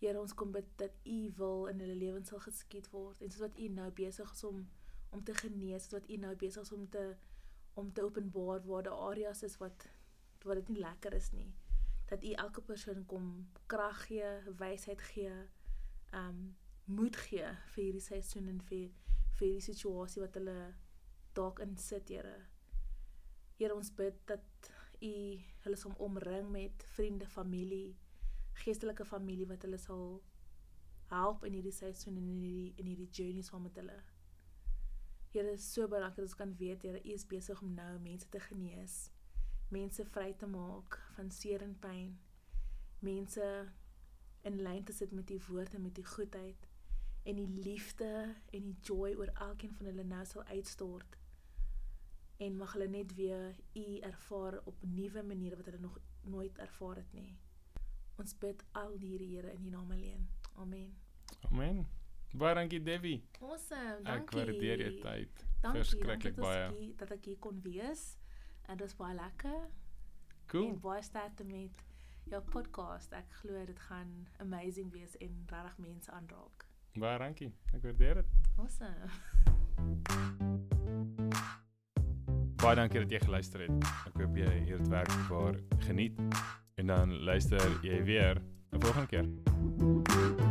Here, 0.00 0.20
ons 0.20 0.34
kom 0.34 0.52
bid 0.52 0.66
dat 0.80 0.96
u 1.06 1.18
wil 1.38 1.66
in 1.70 1.80
hulle 1.80 1.96
lewens 1.98 2.32
sal 2.32 2.42
geskied 2.44 2.90
word 2.92 3.22
en 3.22 3.30
soos 3.30 3.44
wat 3.46 3.58
u 3.58 3.68
nou 3.72 3.90
besig 4.02 4.32
is 4.32 4.44
om 4.44 4.64
om 5.14 5.20
te 5.22 5.34
genees, 5.38 5.84
soos 5.84 6.00
wat 6.00 6.08
u 6.10 6.16
nou 6.18 6.32
besig 6.36 6.62
is 6.66 6.72
om 6.74 6.88
te 6.90 7.04
om 7.78 7.92
te 7.92 8.02
openbaar 8.02 8.64
waar 8.66 8.82
daar 8.82 9.04
areas 9.10 9.42
is 9.42 9.56
wat 9.62 9.86
wat 10.44 10.60
dit 10.60 10.68
nie 10.74 10.82
lekker 10.82 11.14
is 11.14 11.30
nie. 11.32 11.50
Dat 12.10 12.24
u 12.24 12.32
elke 12.32 12.60
persoon 12.60 13.06
kom 13.06 13.28
krag 13.66 14.06
gee, 14.06 14.30
wysheid 14.58 15.00
gee, 15.00 15.32
um 16.12 16.56
moed 16.84 17.16
gee 17.16 17.46
vir 17.74 17.82
hierdie 17.82 18.04
seisoen 18.04 18.50
en 18.52 18.60
vir 18.70 18.90
vir 19.38 19.46
hierdie 19.46 19.68
situasie 19.70 20.22
wat 20.22 20.34
hulle 20.38 20.58
dalk 21.34 21.62
in 21.64 21.76
sit, 21.76 22.08
Here. 22.08 22.36
Here, 23.58 23.74
ons 23.74 23.90
bid 23.94 24.18
dat 24.26 24.70
U 25.04 25.40
hulle 25.64 25.76
sal 25.76 25.94
omring 25.98 26.50
met 26.50 26.84
vriende, 26.94 27.26
familie, 27.28 27.96
geestelike 28.62 29.04
familie 29.04 29.46
wat 29.50 29.62
hulle 29.66 29.78
sal 29.78 30.22
help 31.10 31.44
in 31.44 31.56
hierdie 31.58 31.74
seisoen 31.74 32.18
en 32.18 32.28
in 32.28 32.42
hierdie 32.42 32.72
in 32.80 32.90
hierdie 32.90 33.10
journey 33.10 33.42
saam 33.42 33.66
met 33.66 33.80
hulle. 33.80 33.96
Here, 35.34 35.56
so 35.58 35.88
belangrik 35.90 36.16
dat 36.16 36.28
ons 36.28 36.36
kan 36.38 36.54
weet, 36.56 36.82
Here, 36.86 37.00
U 37.02 37.12
is 37.12 37.26
besig 37.26 37.62
om 37.62 37.74
nou 37.74 37.98
mense 38.02 38.28
te 38.30 38.40
genees, 38.40 39.10
mense 39.74 40.04
vry 40.14 40.30
te 40.38 40.46
maak 40.46 41.00
van 41.16 41.30
seer 41.34 41.64
en 41.66 41.74
pyn, 41.82 42.14
mense 43.02 43.48
in 44.46 44.60
lyn 44.62 44.84
te 44.84 44.94
sit 44.94 45.12
met 45.12 45.26
die 45.26 45.40
woord 45.48 45.74
en 45.74 45.82
met 45.82 45.96
die 45.96 46.06
goedheid 46.06 46.68
en 47.24 47.38
die 47.40 47.62
liefde 47.64 48.10
en 48.52 48.66
die 48.68 48.76
joy 48.84 49.14
oor 49.16 49.30
elkeen 49.46 49.72
van 49.78 49.88
hulle 49.88 50.04
nou 50.04 50.24
sal 50.28 50.44
uitstort. 50.52 51.16
En 52.44 52.58
mag 52.60 52.74
hulle 52.76 52.88
net 52.92 53.14
weer 53.16 53.56
u 53.80 53.86
ervaar 54.04 54.60
op 54.68 54.82
nuwe 54.84 55.22
maniere 55.22 55.56
wat 55.56 55.70
hulle 55.70 55.80
nog 55.80 55.98
nooit 56.22 56.58
ervaar 56.58 57.00
het 57.00 57.12
nie. 57.16 57.32
Ons 58.18 58.34
bid 58.38 58.62
al 58.72 58.92
hierdie 58.98 59.28
Here 59.36 59.52
in 59.52 59.64
U 59.66 59.70
naam 59.70 59.90
alleen. 59.90 60.28
Amen. 60.56 60.94
Amen. 61.50 61.86
Baie 62.34 62.54
dankie 62.54 62.82
Debbie. 62.82 63.24
Awesome. 63.40 63.98
Ek 64.02 64.04
Dankie. 64.04 64.38
waardeer 64.38 64.78
jou 64.82 64.92
tyd. 65.02 65.44
Dankie, 65.62 65.80
Verskriklik 65.82 66.22
dankie 66.36 66.42
baie. 66.42 66.70
hier- 66.78 66.96
dat 66.96 67.10
ek 67.10 67.24
hier 67.24 67.38
kon 67.38 67.60
wees. 67.62 68.16
En 68.66 68.76
dit 68.76 68.86
was 68.86 68.96
baie 68.96 69.14
lekker. 69.14 69.68
Cool. 70.46 70.68
En 70.68 70.80
baie 70.80 71.02
sterkte 71.02 71.44
met 71.44 71.70
jou 72.24 72.42
podcast. 72.42 73.12
Ek 73.12 73.32
glo 73.32 73.64
dit 73.66 73.78
gaan 73.78 74.26
amazing 74.38 74.90
wees 74.92 75.16
en 75.16 75.44
regtig 75.46 75.78
mense 75.78 76.10
aanraak. 76.10 76.66
Baie 76.98 77.18
dankie. 77.18 77.52
Ek 77.72 77.82
waardeer 77.82 78.14
dit. 78.14 78.26
Awesome. 78.56 79.10
Baie 82.56 82.76
dankie 82.76 83.00
dat 83.00 83.10
jy 83.10 83.18
geluister 83.20 83.60
het. 83.60 83.84
Ek 84.06 84.14
hoop 84.20 84.36
jy 84.36 84.48
het 84.48 84.66
dit 84.78 84.88
werklik 84.88 85.28
waar 85.28 85.58
geniet. 85.78 86.20
En 86.74 86.86
dan 86.86 87.22
luister 87.22 87.78
jy 87.82 88.02
weer 88.04 88.42
'n 88.70 88.80
volgende 88.80 89.06
keer. 89.06 90.43